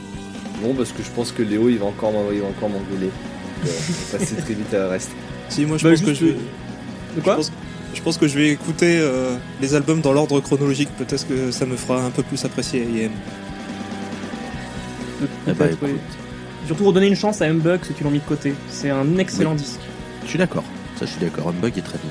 [0.63, 3.11] Non, parce que je pense que Léo il va encore m'en- il va encore m'engueuler.
[3.65, 3.69] Euh,
[4.19, 5.11] passer très vite à la reste.
[5.49, 6.33] Si, moi je Bah, pense que je vais.
[6.33, 6.39] De
[7.19, 7.53] Je pense,
[7.95, 10.89] je pense que je vais écouter euh, les albums dans l'ordre chronologique.
[10.97, 13.13] Peut-être que ça me fera un peu plus apprécier AM.
[15.47, 15.91] Eh bah, oui.
[16.67, 18.55] Surtout redonner une chance à Humbug ceux qui l'ont mis de côté.
[18.69, 19.81] C'est un excellent disque.
[20.25, 20.65] Je suis d'accord,
[20.99, 22.11] ça je suis d'accord, Humbug est très bien.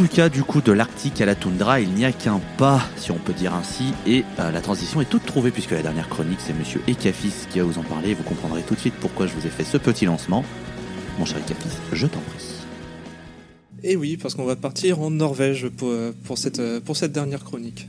[0.00, 3.10] Tout cas, du coup, de l'Arctique à la toundra, il n'y a qu'un pas, si
[3.10, 6.38] on peut dire ainsi, et euh, la transition est toute trouvée puisque la dernière chronique,
[6.38, 8.14] c'est Monsieur Ekafis qui va vous en parler.
[8.14, 10.42] Vous comprendrez tout de suite pourquoi je vous ai fait ce petit lancement.
[11.18, 12.46] Mon cher Ekafis, je t'en prie.
[13.82, 17.12] Et oui, parce qu'on va partir en Norvège pour, euh, pour, cette, euh, pour cette
[17.12, 17.86] dernière chronique.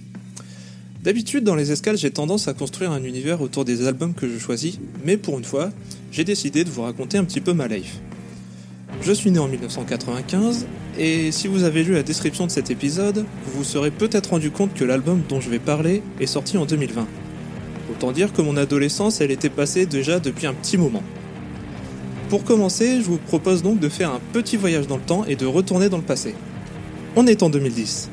[1.03, 4.37] D'habitude, dans les escales, j'ai tendance à construire un univers autour des albums que je
[4.37, 5.71] choisis, mais pour une fois,
[6.11, 8.01] j'ai décidé de vous raconter un petit peu ma life.
[9.01, 10.67] Je suis né en 1995,
[10.97, 14.51] et si vous avez lu la description de cet épisode, vous vous serez peut-être rendu
[14.51, 17.07] compte que l'album dont je vais parler est sorti en 2020.
[17.91, 21.03] Autant dire que mon adolescence, elle était passée déjà depuis un petit moment.
[22.29, 25.35] Pour commencer, je vous propose donc de faire un petit voyage dans le temps et
[25.35, 26.35] de retourner dans le passé.
[27.15, 28.09] On est en 2010.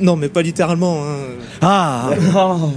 [0.00, 1.04] non, mais pas littéralement.
[1.04, 1.16] hein.
[1.60, 2.70] Ah Oh.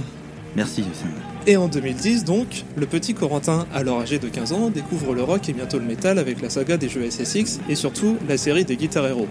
[0.54, 1.08] Merci, Hussein.
[1.46, 5.46] Et en 2010, donc, le petit Corentin, alors âgé de 15 ans, découvre le rock
[5.50, 8.76] et bientôt le métal avec la saga des jeux SSX et surtout la série des
[8.76, 9.28] Guitar Hero.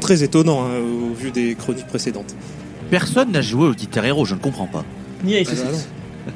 [0.00, 2.34] Très étonnant hein, au vu des chroniques précédentes.
[2.88, 4.82] Personne n'a joué au Guitar Hero, je ne comprends pas.
[5.22, 5.62] Ni Ace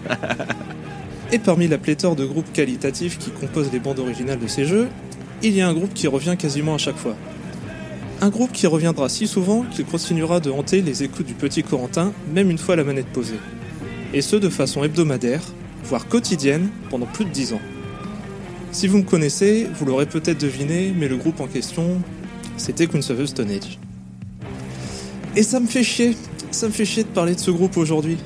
[0.06, 0.28] Ah bah
[1.32, 4.88] Et parmi la pléthore de groupes qualitatifs qui composent les bandes originales de ces jeux,
[5.42, 7.16] il y a un groupe qui revient quasiment à chaque fois.
[8.20, 12.12] Un groupe qui reviendra si souvent qu'il continuera de hanter les écoutes du petit Corentin,
[12.34, 13.38] même une fois la manette posée.
[14.14, 15.42] Et ce de façon hebdomadaire,
[15.84, 17.60] voire quotidienne, pendant plus de 10 ans.
[18.72, 22.00] Si vous me connaissez, vous l'aurez peut-être deviné, mais le groupe en question,
[22.56, 23.42] c'était Queens of the.
[25.36, 26.16] Et ça me fait chier,
[26.50, 28.18] ça me fait chier de parler de ce groupe aujourd'hui.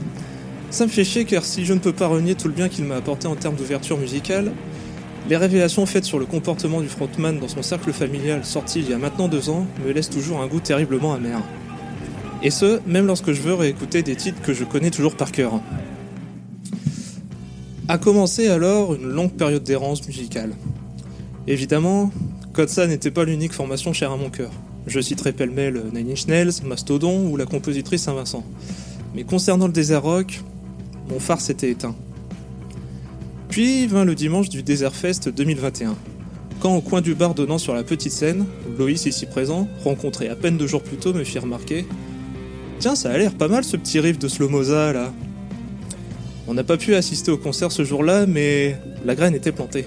[0.71, 2.85] Ça me fait chier car si je ne peux pas renier tout le bien qu'il
[2.85, 4.53] m'a apporté en termes d'ouverture musicale,
[5.29, 8.93] les révélations faites sur le comportement du frontman dans son cercle familial sorti il y
[8.93, 11.41] a maintenant deux ans me laissent toujours un goût terriblement amer.
[12.45, 15.61] Et ce, même lorsque je veux réécouter des titres que je connais toujours par cœur.
[17.89, 20.53] A commencé alors une longue période d'errance musicale.
[21.47, 22.11] Évidemment,
[22.53, 24.51] Kotsa n'était pas l'unique formation chère à mon cœur.
[24.89, 28.45] Je citerai pêle-mêle Nine Inch Mastodon ou la compositrice Saint-Vincent.
[29.15, 30.41] Mais concernant le désert rock,
[31.09, 31.95] mon phare s'était éteint.
[33.49, 35.95] Puis vint le dimanche du Desert Fest 2021,
[36.61, 38.47] quand au coin du bar donnant sur la petite scène,
[38.79, 41.85] Loïs ici présent, rencontré à peine deux jours plus tôt, me fit remarquer
[42.83, 45.13] Tiens, ça a l'air pas mal ce petit riff de Slomoza là.
[46.49, 49.87] On n'a pas pu assister au concert ce jour-là, mais la graine était plantée.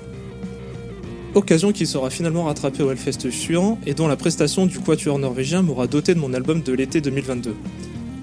[1.33, 5.61] Occasion qui sera finalement rattrapée au Hellfest suivant et dont la prestation du quatuor norvégien
[5.61, 7.53] m'aura doté de mon album de l'été 2022.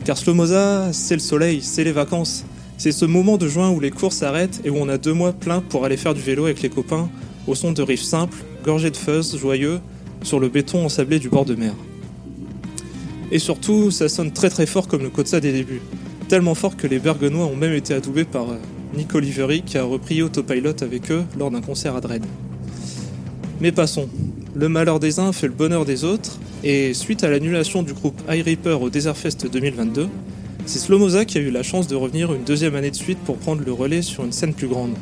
[0.07, 2.47] Car Slomoza, c'est le soleil, c'est les vacances.
[2.79, 5.33] C'est ce moment de juin où les courses s'arrêtent et où on a deux mois
[5.33, 7.11] pleins pour aller faire du vélo avec les copains
[7.47, 9.81] au son de riffs simples, gorgés de fuzz, joyeux,
[10.23, 11.75] sur le béton ensablé du bord de mer.
[13.33, 15.81] Et surtout, ça sonne très très fort comme le Kotsa des débuts.
[16.29, 18.57] Tellement fort que les Bergenois ont même été adoubés par euh,
[18.95, 22.27] Nick Oliveri qui a repris Autopilot avec eux lors d'un concert à Dresde.
[23.63, 24.09] Mais passons.
[24.55, 28.21] Le malheur des uns fait le bonheur des autres, et suite à l'annulation du groupe
[28.29, 30.09] High Reaper au Desert Fest 2022,
[30.67, 33.39] c'est Slomoza qui a eu la chance de revenir une deuxième année de suite pour
[33.39, 34.93] prendre le relais sur une scène plus grande.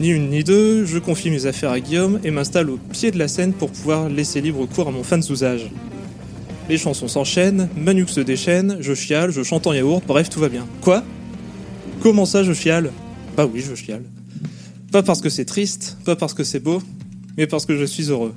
[0.00, 3.18] Ni une ni deux, je confie mes affaires à Guillaume et m'installe au pied de
[3.18, 5.70] la scène pour pouvoir laisser libre cours à mon fan Zouzage.
[6.68, 10.48] Les chansons s'enchaînent, Manuk se déchaîne, je chiale, je chante en yaourt, bref, tout va
[10.48, 10.66] bien.
[10.80, 11.02] Quoi?
[12.00, 12.92] Comment ça, je chiale?
[13.36, 14.04] Bah oui, je chiale.
[14.92, 16.82] Pas parce que c'est triste, pas parce que c'est beau,
[17.36, 18.34] mais parce que je suis heureux.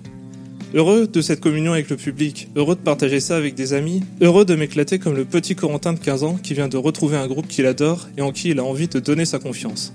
[0.73, 4.43] Heureux de cette communion avec le public, heureux de partager ça avec des amis, heureux
[4.43, 7.47] de m'éclater comme le petit Corentin de 15 ans qui vient de retrouver un groupe
[7.47, 9.93] qu'il adore et en qui il a envie de donner sa confiance.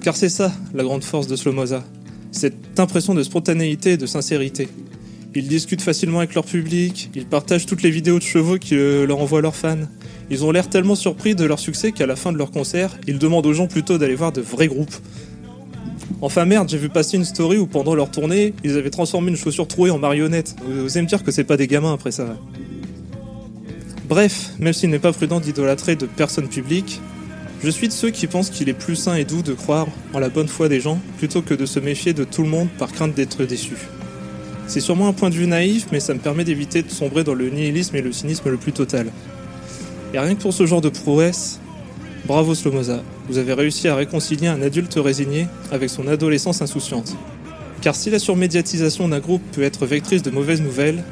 [0.00, 1.84] Car c'est ça, la grande force de Slomoza.
[2.32, 4.68] Cette impression de spontanéité et de sincérité.
[5.34, 9.06] Ils discutent facilement avec leur public, ils partagent toutes les vidéos de chevaux qui euh,
[9.06, 9.86] leur envoient leurs fans.
[10.28, 13.18] Ils ont l'air tellement surpris de leur succès qu'à la fin de leur concert, ils
[13.18, 14.94] demandent aux gens plutôt d'aller voir de vrais groupes.
[16.20, 19.36] Enfin merde, j'ai vu passer une story où pendant leur tournée, ils avaient transformé une
[19.36, 20.56] chaussure trouée en marionnette.
[20.64, 22.36] Vous allez me dire que c'est pas des gamins après ça.
[24.08, 27.00] Bref, même s'il n'est pas prudent d'idolâtrer de personnes publiques,
[27.62, 30.18] je suis de ceux qui pensent qu'il est plus sain et doux de croire en
[30.18, 32.90] la bonne foi des gens plutôt que de se méfier de tout le monde par
[32.90, 33.76] crainte d'être déçu.
[34.70, 37.34] C'est sûrement un point de vue naïf, mais ça me permet d'éviter de sombrer dans
[37.34, 39.10] le nihilisme et le cynisme le plus total.
[40.14, 41.58] Et rien que pour ce genre de prouesse,
[42.24, 47.16] bravo Slomoza, vous avez réussi à réconcilier un adulte résigné avec son adolescence insouciante.
[47.80, 51.02] Car si la surmédiatisation d'un groupe peut être vectrice de mauvaises nouvelles,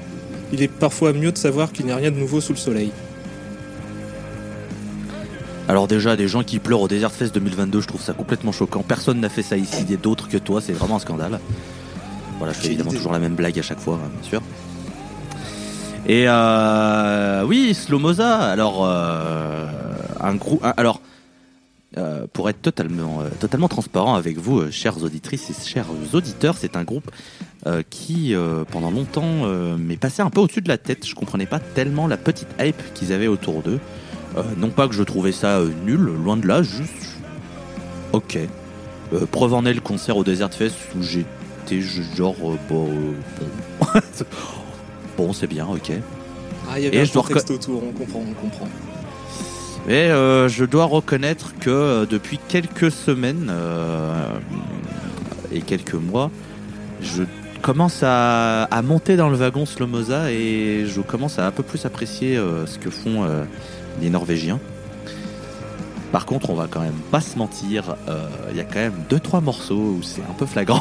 [0.52, 2.92] il est parfois mieux de savoir qu'il n'y a rien de nouveau sous le soleil.
[5.66, 8.84] Alors déjà, des gens qui pleurent au Desert Fest 2022, je trouve ça complètement choquant.
[8.86, 11.40] Personne n'a fait ça ici, d'autres que toi, c'est vraiment un scandale.
[12.39, 14.43] Voilà, je fais évidemment toujours la même blague à chaque fois, hein, bien sûr.
[16.07, 19.66] Et euh, oui, Slomoza, alors euh,
[20.20, 21.03] un groupe, alors
[21.99, 26.76] euh, pour être totalement, euh, totalement transparent avec vous, chères auditrices et chers auditeurs, c'est
[26.76, 27.11] un groupe
[27.91, 28.34] qui
[28.70, 31.07] pendant longtemps m'est passé un peu au-dessus de la tête.
[31.07, 33.78] Je comprenais pas tellement la petite hype qu'ils avaient autour d'eux.
[34.57, 37.18] Non pas que je trouvais ça nul, loin de là, juste
[38.14, 38.39] ok.
[39.30, 41.28] Preuve en est le concert au Desert Fest où j'étais
[41.70, 43.12] je- genre euh, bon, euh,
[43.80, 43.86] bon.
[45.16, 45.92] bon c'est bien, ok.
[46.70, 48.68] Ah, il y avait Et un je dois contexte autour, on comprend, on comprend.
[49.88, 54.28] Et euh, je dois reconnaître que euh, depuis quelques semaines euh,
[55.50, 56.30] et quelques mois,
[57.00, 57.22] je
[57.62, 61.86] commence à, à monter dans le wagon Slomoza et je commence à un peu plus
[61.86, 63.26] apprécier ce que font
[64.00, 64.60] les Norvégiens.
[66.12, 69.04] Par contre, on va quand même pas se mentir, euh, il y a quand même
[69.11, 70.80] deux trois morceaux où c'est un peu flagrant.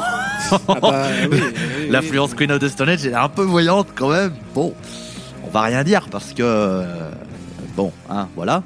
[0.68, 1.40] Ah bah, oui, oui,
[1.80, 1.88] oui.
[1.90, 4.32] L'influence Queen of the Stone Age elle est un peu voyante quand même.
[4.54, 4.72] Bon,
[5.44, 7.10] on va rien dire parce que euh,
[7.76, 8.62] bon, hein, voilà.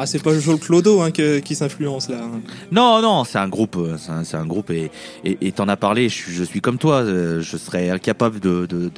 [0.00, 2.18] Ah, c'est pas Joel Clodo hein, qui s'influence là.
[2.22, 2.40] hein.
[2.70, 4.92] Non, non, c'est un groupe, euh, c'est un, groupe et
[5.24, 6.08] et et t'en as parlé.
[6.08, 8.90] Je suis, comme toi, euh, je serais incapable de de,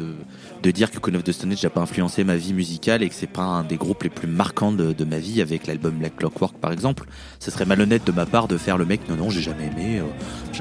[0.62, 3.09] de dire que Queen of the Stone Age n'a pas influencé ma vie musicale et
[3.09, 6.16] que c'est pas un des groupes les plus marquants de, ma vie avec l'album Black
[6.16, 7.07] Clockwork par exemple.
[7.38, 9.01] Ce serait malhonnête de ma part de faire le mec.
[9.09, 10.01] Non, non, j'ai jamais aimé.
[10.01, 10.05] euh,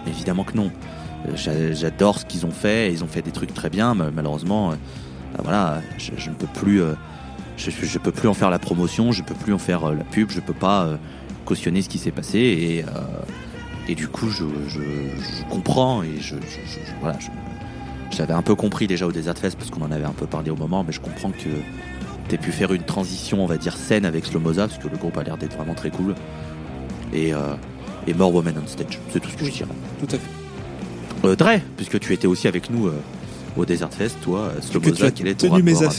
[0.07, 0.71] évidemment que non.
[1.35, 2.93] J'a- J'adore ce qu'ils ont fait.
[2.93, 3.93] Ils ont fait des trucs très bien.
[3.93, 4.69] malheureusement,
[5.33, 6.81] bah voilà, je, ne peux plus.
[7.59, 9.95] Je, je- je peux plus en faire la promotion, je peux plus en faire euh,
[9.95, 10.95] la pub, je peux pas euh,
[11.45, 12.87] cautionner ce qui s'est passé et, euh,
[13.87, 14.79] et du coup je, je,
[15.49, 16.35] comprends et je,
[17.01, 17.17] voilà,
[18.11, 20.49] j'avais un peu compris déjà au Desert Fest parce qu'on en avait un peu parlé
[20.51, 21.49] au moment, mais je comprends que
[22.27, 25.17] t'aies pu faire une transition, on va dire saine avec Slomoza parce que le groupe
[25.17, 26.15] a l'air d'être vraiment très cool
[27.13, 27.53] et, euh,
[28.07, 29.69] et More Women on Stage, c'est tout ce que je dirais.
[29.99, 31.27] Tout à fait.
[31.27, 32.93] Euh, Dre, puisque tu étais aussi avec nous euh,
[33.57, 35.91] au Desert Fest, toi, Slomoza, quel est ton tenu mes avec-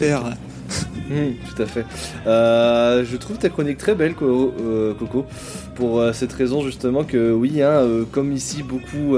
[1.11, 1.85] Hmm, tout à fait.
[2.29, 5.27] Euh, je trouve ta chronique très belle, euh, Coco,
[5.75, 9.17] pour euh, cette raison justement que oui, hein, comme ici beaucoup,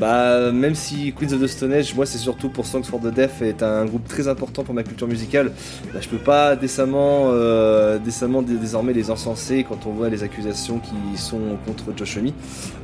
[0.00, 3.12] bah même si Queens of the Stone Age, moi c'est surtout pour Songs for the
[3.14, 5.52] Deaf est un groupe très important pour ma culture musicale.
[5.92, 10.22] Bah, je peux pas décemment, euh, décemment dé- désormais les encenser quand on voit les
[10.22, 12.24] accusations qui sont contre Josh Homme.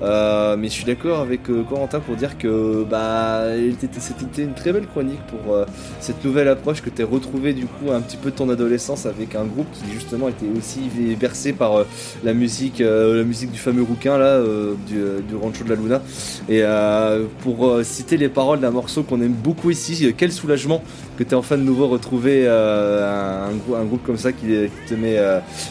[0.02, 3.44] Euh, mais je suis d'accord avec euh, Corentin pour dire que bah
[3.80, 5.64] c'était une très belle chronique pour euh,
[6.00, 9.06] cette nouvelle approche que tu as retrouvée du coup un petit peu de ton adolescence
[9.06, 10.80] avec un groupe qui justement était aussi
[11.18, 11.84] bercé par euh,
[12.24, 14.40] la musique euh, la musique du fameux rouquin là
[14.86, 14.96] du,
[15.28, 16.02] du rancho de la Luna
[16.48, 16.62] et,
[17.00, 20.82] euh, pour euh, citer les paroles d'un morceau qu'on aime beaucoup ici, euh, quel soulagement
[21.16, 24.46] que tu es enfin de nouveau retrouvé un, grou- un groupe comme ça qui,
[24.88, 25.18] te met,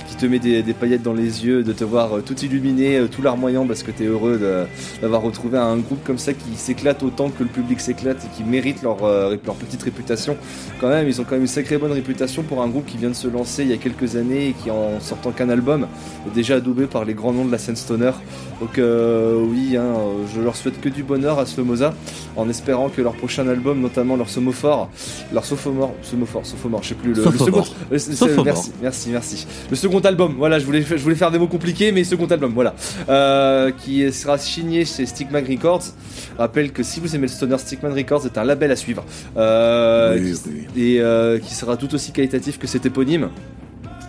[0.07, 3.65] qui te met des, paillettes dans les yeux, de te voir tout illuminé, tout larmoyant
[3.65, 4.39] parce que tu es heureux
[5.01, 8.43] d'avoir retrouvé un groupe comme ça qui s'éclate autant que le public s'éclate et qui
[8.43, 8.97] mérite leur,
[9.59, 10.37] petite réputation.
[10.79, 13.09] Quand même, ils ont quand même une sacrée bonne réputation pour un groupe qui vient
[13.09, 15.87] de se lancer il y a quelques années et qui en sortant qu'un album
[16.27, 18.11] est déjà adoubé par les grands noms de la scène stoner.
[18.61, 19.93] Donc oui, hein,
[20.35, 21.93] je leur souhaite que du bonheur à Slomoza
[22.37, 24.89] en espérant que leur prochain album, notamment leur somophore,
[25.33, 27.63] leur sophomore, somophore, sophomore, je sais plus le, le second.
[28.39, 29.47] euh, merci, merci, merci.
[29.69, 32.51] Le second album, voilà, je voulais, je voulais faire des mots compliqués, mais second album,
[32.53, 32.73] voilà,
[33.09, 35.83] Euh, qui sera signé chez Stickman Records.
[36.37, 39.03] Rappelle que si vous aimez le stoner, Stickman Records est un label à suivre.
[39.37, 40.81] Euh, Oui, qui- oui.
[40.81, 43.29] et euh, qui sera tout aussi qualitatif que cet éponyme.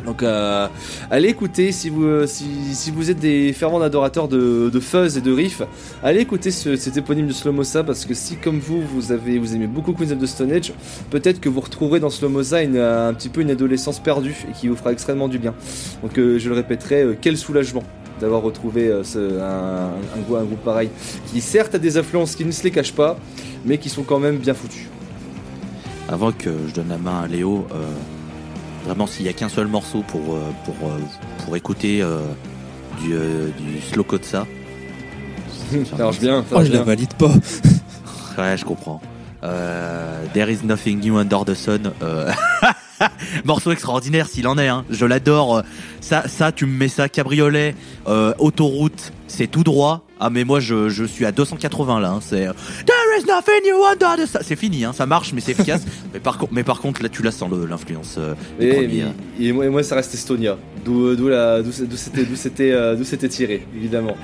[0.07, 0.67] Donc euh,
[1.11, 5.31] allez écouter si vous, euh, si, vous êtes des fervents adorateurs de, fuzz et de
[5.33, 5.63] riff,
[6.03, 9.55] allez écouter ce- cet éponyme de Slomosa parce que si comme vous vous avez vous
[9.55, 10.73] aimez beaucoup Queens of the Stone Age,
[11.11, 14.69] peut-être que vous retrouverez dans Slomosa une, un petit peu une adolescence perdue et qui
[14.69, 15.55] vous fera extrêmement du bien.
[16.03, 17.83] Donc euh, je le répéterai, euh, quel soulagement
[18.21, 19.91] d'avoir retrouvé euh, ce- un,
[20.27, 20.89] groupe- pareil
[21.33, 23.19] qui certes a des influences qui ne se les cachent pas
[23.67, 24.87] mais qui sont quand même bien foutus.
[26.09, 27.77] Avant que je donne la main à Léo, euh,
[28.85, 30.99] vraiment s'il y a qu'un seul morceau pour, euh, pour, euh,
[31.45, 32.21] pour écouter euh,
[33.03, 34.47] du, euh, du slow ça.
[35.91, 36.83] Ça marche bien, ça Oh, je la bien.
[36.83, 37.31] valide pas.
[38.39, 39.01] Ouais, je comprends.
[39.43, 41.91] Euh, There is nothing new under the sun.
[42.03, 42.31] euh,
[43.45, 44.85] Morceau extraordinaire s'il en est, hein.
[44.89, 45.63] je l'adore.
[46.01, 47.75] Ça, ça, tu me mets ça cabriolet,
[48.07, 50.07] euh, autoroute, c'est tout droit.
[50.21, 52.11] Ah mais moi je, je suis à 280 là.
[52.11, 52.21] hein.
[52.23, 52.53] C'est euh,
[53.11, 54.41] There is nothing.
[54.43, 54.93] C'est fini, hein.
[54.93, 55.83] ça marche mais c'est efficace.
[56.15, 58.17] mais par contre, mais par contre là tu la sens l'influence.
[58.19, 59.15] euh, Et, premiers, hein.
[59.41, 62.37] et moi, et moi, ça reste Estonia, d'où d'où la- d'où c'est- d'où c'était d'où
[62.37, 64.17] c'était d'où c'était tiré, évidemment.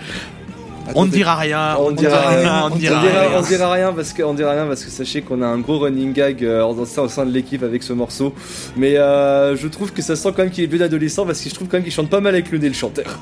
[0.95, 1.75] On ne dira rien.
[1.81, 2.63] On ne dira rien.
[2.71, 3.31] On ne dira rien.
[3.37, 5.81] on dira rien parce que on dira rien parce que sachez qu'on a un gros
[5.81, 8.33] running gag euh, au sein, au sein de l'équipe avec ce morceau.
[8.77, 11.49] Mais euh, je trouve que ça sent quand même qu'il est bien adolescent parce que
[11.51, 13.19] je trouve quand même qu'il chante pas mal avec le nez le chanteur.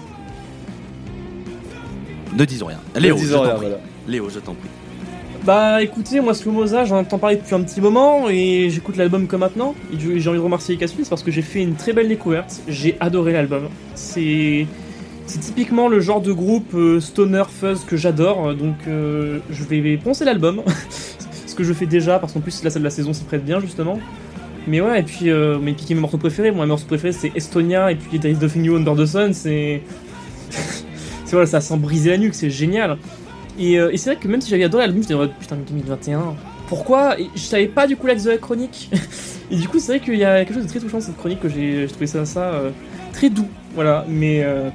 [2.37, 2.81] Ne disons rien.
[2.97, 3.67] Léo, Ne je disons t'en rien, prie.
[3.67, 3.81] voilà.
[4.09, 4.69] Léo, je t'en prie.
[5.45, 9.41] Bah écoutez, moi Slomoza, j'en entends parler depuis un petit moment et j'écoute l'album comme
[9.41, 9.75] maintenant.
[9.93, 12.63] J'ai envie de remercier Caspis parce que j'ai fait une très belle découverte.
[12.67, 13.69] J'ai adoré l'album.
[13.95, 14.67] C'est
[15.27, 18.55] typiquement le genre de groupe euh, stoner fuzz que j'adore.
[18.55, 20.63] Donc euh, je vais poncer l'album.
[21.47, 23.45] Ce que je fais déjà parce qu'en plus la salle de la saison s'y prête
[23.45, 23.99] bien justement.
[24.67, 26.53] Mais ouais, et puis euh, mes piquer mes morceaux préférés.
[26.53, 29.35] Moi, mes morceaux préférés c'est Estonia et puis There is Nothing New Under the Sun.
[29.35, 29.83] C'est.
[30.51, 32.97] c'est voilà, ça sent briser la nuque, c'est génial.
[33.59, 35.57] Et, euh, et c'est vrai que même si j'avais adoré l'album, j'étais en mode putain,
[35.57, 36.35] 2021,
[36.69, 37.17] pourquoi?
[37.35, 38.91] Je savais pas du coup la The chronique.
[39.51, 41.17] et du coup, c'est vrai qu'il y a quelque chose de très touchant dans cette
[41.17, 42.71] chronique que j'ai trouvé ça, ça euh,
[43.13, 43.49] très doux.
[43.75, 44.43] Voilà, mais.
[44.45, 44.71] euh,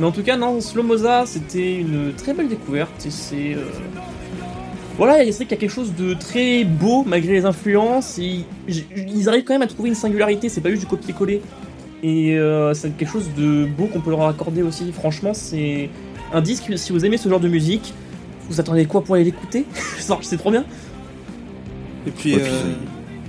[0.00, 3.04] mais en tout cas, non, Slomoza, c'était une très belle découverte.
[3.06, 3.54] Et c'est.
[3.54, 3.64] euh,
[4.96, 8.18] Voilà, c'est vrai qu'il y a quelque chose de très beau malgré les influences.
[8.18, 11.42] Et ils arrivent quand même à trouver une singularité, c'est pas juste du copier-coller.
[12.02, 12.38] Et
[12.74, 14.92] c'est quelque chose de beau qu'on peut leur accorder aussi.
[14.92, 15.88] Franchement, c'est
[16.34, 17.94] un disque, si vous aimez ce genre de musique,
[18.50, 19.64] vous attendez quoi pour aller l'écouter
[20.22, 20.64] C'est trop bien.
[22.06, 22.72] Et puis, Ouais, puis, euh,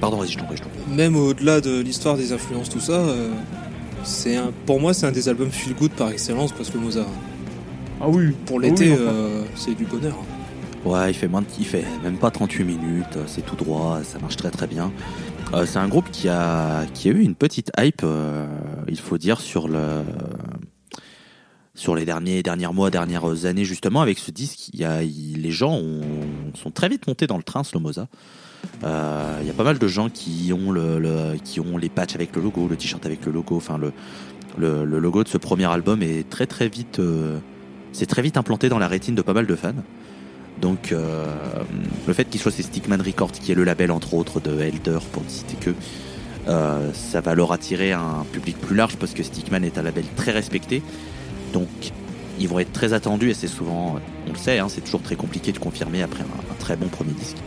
[0.01, 0.93] Pardon, vas-y, je t'en prie, je t'en prie.
[0.95, 3.29] même au-delà de l'histoire des influences, tout ça, euh,
[4.03, 7.05] c'est un, pour moi, c'est un des albums feel good par excellence, parce que Mozart.
[8.01, 8.31] Ah oui.
[8.45, 10.17] Pour Ah oui, l'été, euh, c'est du bonheur.
[10.83, 14.19] Ouais, il fait, moins de- il fait même pas 38 minutes, c'est tout droit, ça
[14.19, 14.91] marche très très bien.
[15.53, 18.45] Euh, c'est un groupe qui a, qui a eu une petite hype, euh,
[18.89, 20.03] il faut dire, sur le
[21.75, 22.41] sur les derniers
[22.73, 24.69] mois, dernières années justement avec ce disque.
[24.73, 26.01] Y a, les gens ont-
[26.55, 28.07] sont très vite montés dans le train Slomoza.
[28.83, 32.15] Euh, Il y a pas mal de gens qui ont le, qui ont les patchs
[32.15, 33.57] avec le logo, le t-shirt avec le logo.
[33.57, 33.91] Enfin le,
[34.57, 37.37] le logo de ce premier album est très très vite, euh,
[37.91, 39.73] c'est très vite implanté dans la rétine de pas mal de fans.
[40.61, 41.25] Donc euh,
[42.07, 44.99] le fait qu'il soit chez Stickman Records, qui est le label entre autres de Elder,
[45.11, 45.71] pour ne citer que,
[46.47, 50.05] euh, ça va leur attirer un public plus large parce que Stickman est un label
[50.15, 50.81] très respecté.
[51.55, 51.69] Donc
[52.37, 53.95] ils vont être très attendus et c'est souvent,
[54.27, 57.13] on le sait, hein, c'est toujours très compliqué de confirmer après un, très bon premier
[57.13, 57.37] disque.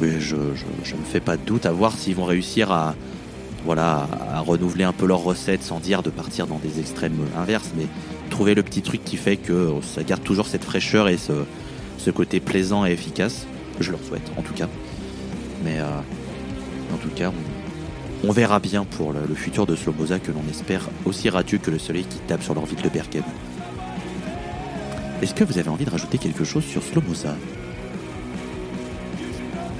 [0.00, 2.94] Mais je, je, je me fais pas de doute à voir s'ils vont réussir à,
[3.64, 7.72] voilà, à renouveler un peu leur recette sans dire de partir dans des extrêmes inverses,
[7.76, 7.86] mais
[8.30, 11.32] trouver le petit truc qui fait que ça garde toujours cette fraîcheur et ce,
[11.98, 13.48] ce côté plaisant et efficace.
[13.80, 14.68] Je leur souhaite, en tout cas.
[15.64, 17.59] Mais euh, en tout cas, on,
[18.26, 21.70] on verra bien pour le, le futur de Sloboza que l'on espère aussi radieux que
[21.70, 23.22] le soleil qui tape sur leur ville de Bergen.
[25.22, 27.34] Est-ce que vous avez envie de rajouter quelque chose sur Sloboza?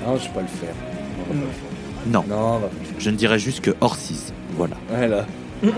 [0.06, 0.74] Non, je vais pas le faire.
[1.30, 2.06] On va pas le faire.
[2.06, 2.94] Non, Non, on va pas le faire.
[2.98, 4.32] je ne dirais juste que Orsis.
[4.56, 4.76] Voilà.
[4.88, 5.26] Voilà.
[5.62, 5.68] Et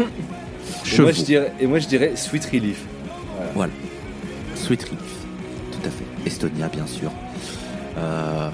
[0.85, 1.03] Chevaux.
[1.05, 2.85] moi, je dirais, et moi je dirais Sweet Relief.
[4.55, 5.17] Sweet Relief.
[5.73, 6.05] Tout à fait.
[6.27, 7.11] Estonia, bien sûr.
[7.99, 8.49] Euh,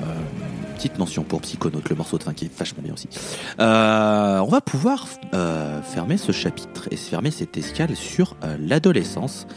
[0.78, 3.08] petite mention pour Psychonaut, le morceau de fin qui est vachement bien aussi.
[3.58, 9.48] Euh, on va pouvoir euh, fermer ce chapitre et fermer cette escale sur euh, l'adolescence.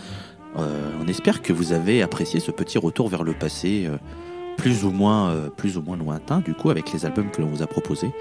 [0.55, 3.89] On espère que vous avez apprécié ce petit retour vers le passé,
[4.57, 7.61] plus ou moins, plus ou moins lointain, du coup, avec les albums que l'on vous
[7.61, 8.11] a proposés.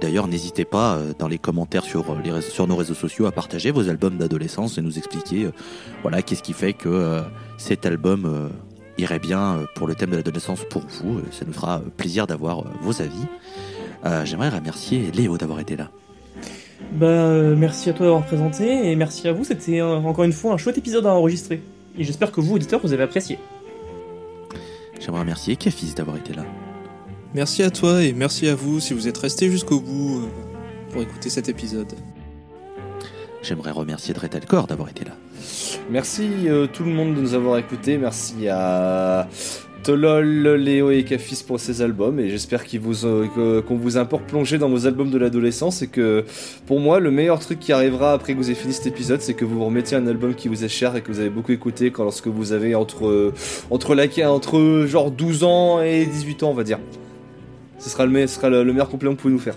[0.00, 2.06] D'ailleurs, n'hésitez pas dans les commentaires sur,
[2.40, 5.50] sur nos réseaux sociaux à partager vos albums d'adolescence et nous expliquer,
[6.00, 7.20] voilà, qu'est-ce qui fait que
[7.58, 8.50] cet album
[8.98, 11.18] irait bien euh, pour le thème de l'adolescence pour vous.
[11.18, 13.26] Euh, Ça nous fera euh, plaisir d'avoir vos avis.
[14.04, 15.90] Euh, J'aimerais remercier Léo d'avoir été là.
[16.92, 19.44] Bah, merci à toi d'avoir présenté et merci à vous.
[19.44, 21.62] C'était encore une fois un chouette épisode à enregistrer.
[21.96, 23.38] Et j'espère que vous, auditeurs, vous avez apprécié.
[25.00, 26.44] J'aimerais remercier Kefis d'avoir été là.
[27.34, 30.28] Merci à toi et merci à vous si vous êtes restés jusqu'au bout
[30.90, 31.92] pour écouter cet épisode.
[33.42, 35.12] J'aimerais remercier Dretelcore d'avoir été là.
[35.90, 37.98] Merci euh, tout le monde de nous avoir écoutés.
[37.98, 39.28] Merci à
[39.82, 42.20] Tolol, Léo et Cafis pour ces albums.
[42.20, 42.64] Et j'espère
[43.04, 45.82] euh, qu'on vous a encore plongé dans vos albums de l'adolescence.
[45.82, 46.24] Et que
[46.66, 49.34] pour moi, le meilleur truc qui arrivera après que vous ayez fini cet épisode, c'est
[49.34, 51.52] que vous vous remettiez un album qui vous est cher et que vous avez beaucoup
[51.52, 53.34] écouté quand, lorsque vous avez entre, euh,
[53.70, 56.78] entre, entre genre 12 ans et 18 ans, on va dire.
[57.78, 58.12] Ce sera le,
[58.64, 59.56] meilleur complément que vous pouvez nous faire.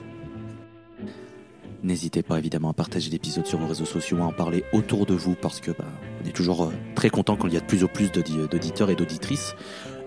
[1.86, 5.14] N'hésitez pas évidemment à partager l'épisode sur vos réseaux sociaux, à en parler autour de
[5.14, 5.86] vous parce que bah,
[6.24, 8.48] on est toujours euh, très content quand il y a de plus en plus d'audi-
[8.50, 9.56] d'auditeurs et d'auditrices.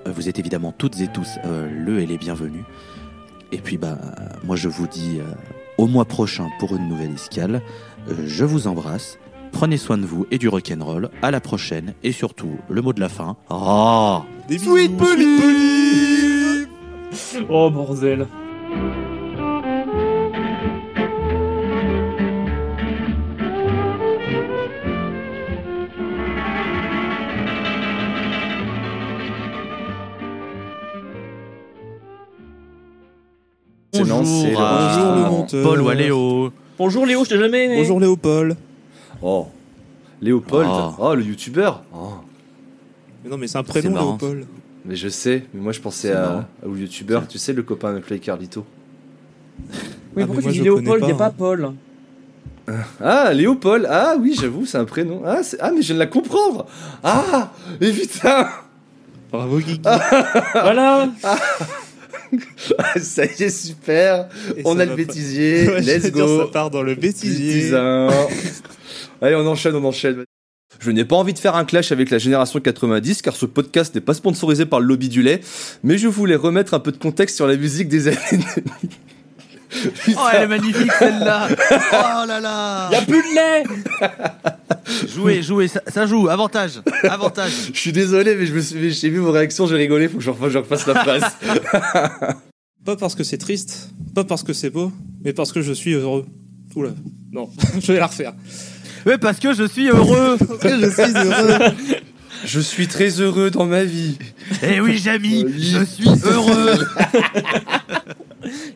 [0.08, 2.64] Euh, vous êtes évidemment toutes et tous euh, le et les bienvenus.
[3.52, 3.96] Et puis bah
[4.42, 5.24] moi je vous dis euh,
[5.78, 7.62] au mois prochain pour une nouvelle escale.
[8.08, 9.16] Euh, je vous embrasse.
[9.52, 11.10] Prenez soin de vous et du rock'n'roll.
[11.22, 13.36] À la prochaine et surtout le mot de la fin.
[13.50, 14.96] Ah Des Sweet.
[14.96, 16.66] Police
[17.48, 18.26] Oh bordel.
[34.08, 35.64] C'est lancé, Bonjour, à Bonjour, le monteur.
[35.68, 36.52] Paul ou à Léo.
[36.78, 37.76] Bonjour Léo, je t'ai jamais aimé.
[37.76, 38.56] Bonjour Léopold.
[39.20, 39.48] Oh.
[40.22, 40.68] Léopold.
[40.72, 40.90] Oh.
[40.98, 41.82] Oh, le youtubeur.
[41.94, 42.12] Oh.
[43.22, 44.46] Mais non mais c'est un C'est prénom Léopold.
[44.86, 46.44] Mais je sais, mais moi je pensais C'est à, marrant.
[46.66, 48.64] au youtubeur, tu sais, le copain de Clay Carlito.
[50.16, 51.72] Oui, Ah, pourquoi moi, tu dis Léopold, il a pas, pas Paul
[53.04, 55.20] Ah, Léopold Ah oui, j'avoue, c'est un prénom.
[55.26, 56.64] Ah, c'est- ah, mais je viens de la comprendre
[57.04, 58.48] Ah Mais putain
[59.30, 59.82] Bravo Guigui.
[60.54, 61.08] Voilà
[63.00, 64.28] Ça y est, super.
[64.56, 66.40] Et On a le pas- bêtisier, Ouais, let's dire, go.
[66.40, 67.72] Ça part dans le bêtisier.
[67.74, 70.24] Allez, on enchaîne, on enchaîne.
[70.80, 73.94] Je n'ai pas envie de faire un clash avec la génération 90 car ce podcast
[73.94, 75.40] n'est pas sponsorisé par le lobby du lait,
[75.82, 78.18] mais je voulais remettre un peu de contexte sur la musique des années
[79.70, 80.16] 2000.
[80.16, 81.48] Oh elle est magnifique celle-là
[81.92, 83.64] Oh là là Y'a plus de lait
[85.14, 87.52] Jouez, jouez, ça, ça joue, avantage, avantage.
[87.74, 90.24] Je suis désolé, mais je me suis, j'ai vu vos réactions, j'ai rigolé, faut que
[90.24, 91.22] je refasse, je refasse la phrase.
[92.84, 94.90] Pas parce que c'est triste, pas parce que c'est beau,
[95.22, 96.24] mais parce que je suis heureux.
[96.74, 96.90] Oula,
[97.32, 97.50] non,
[97.80, 98.32] je vais la refaire.
[99.04, 100.38] Ouais, parce que je suis heureux.
[100.62, 101.58] Je suis heureux.
[102.46, 104.16] je suis très heureux dans ma vie.
[104.62, 106.78] Eh oui, Jamy, je suis heureux.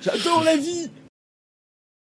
[0.01, 0.91] J'adore la vie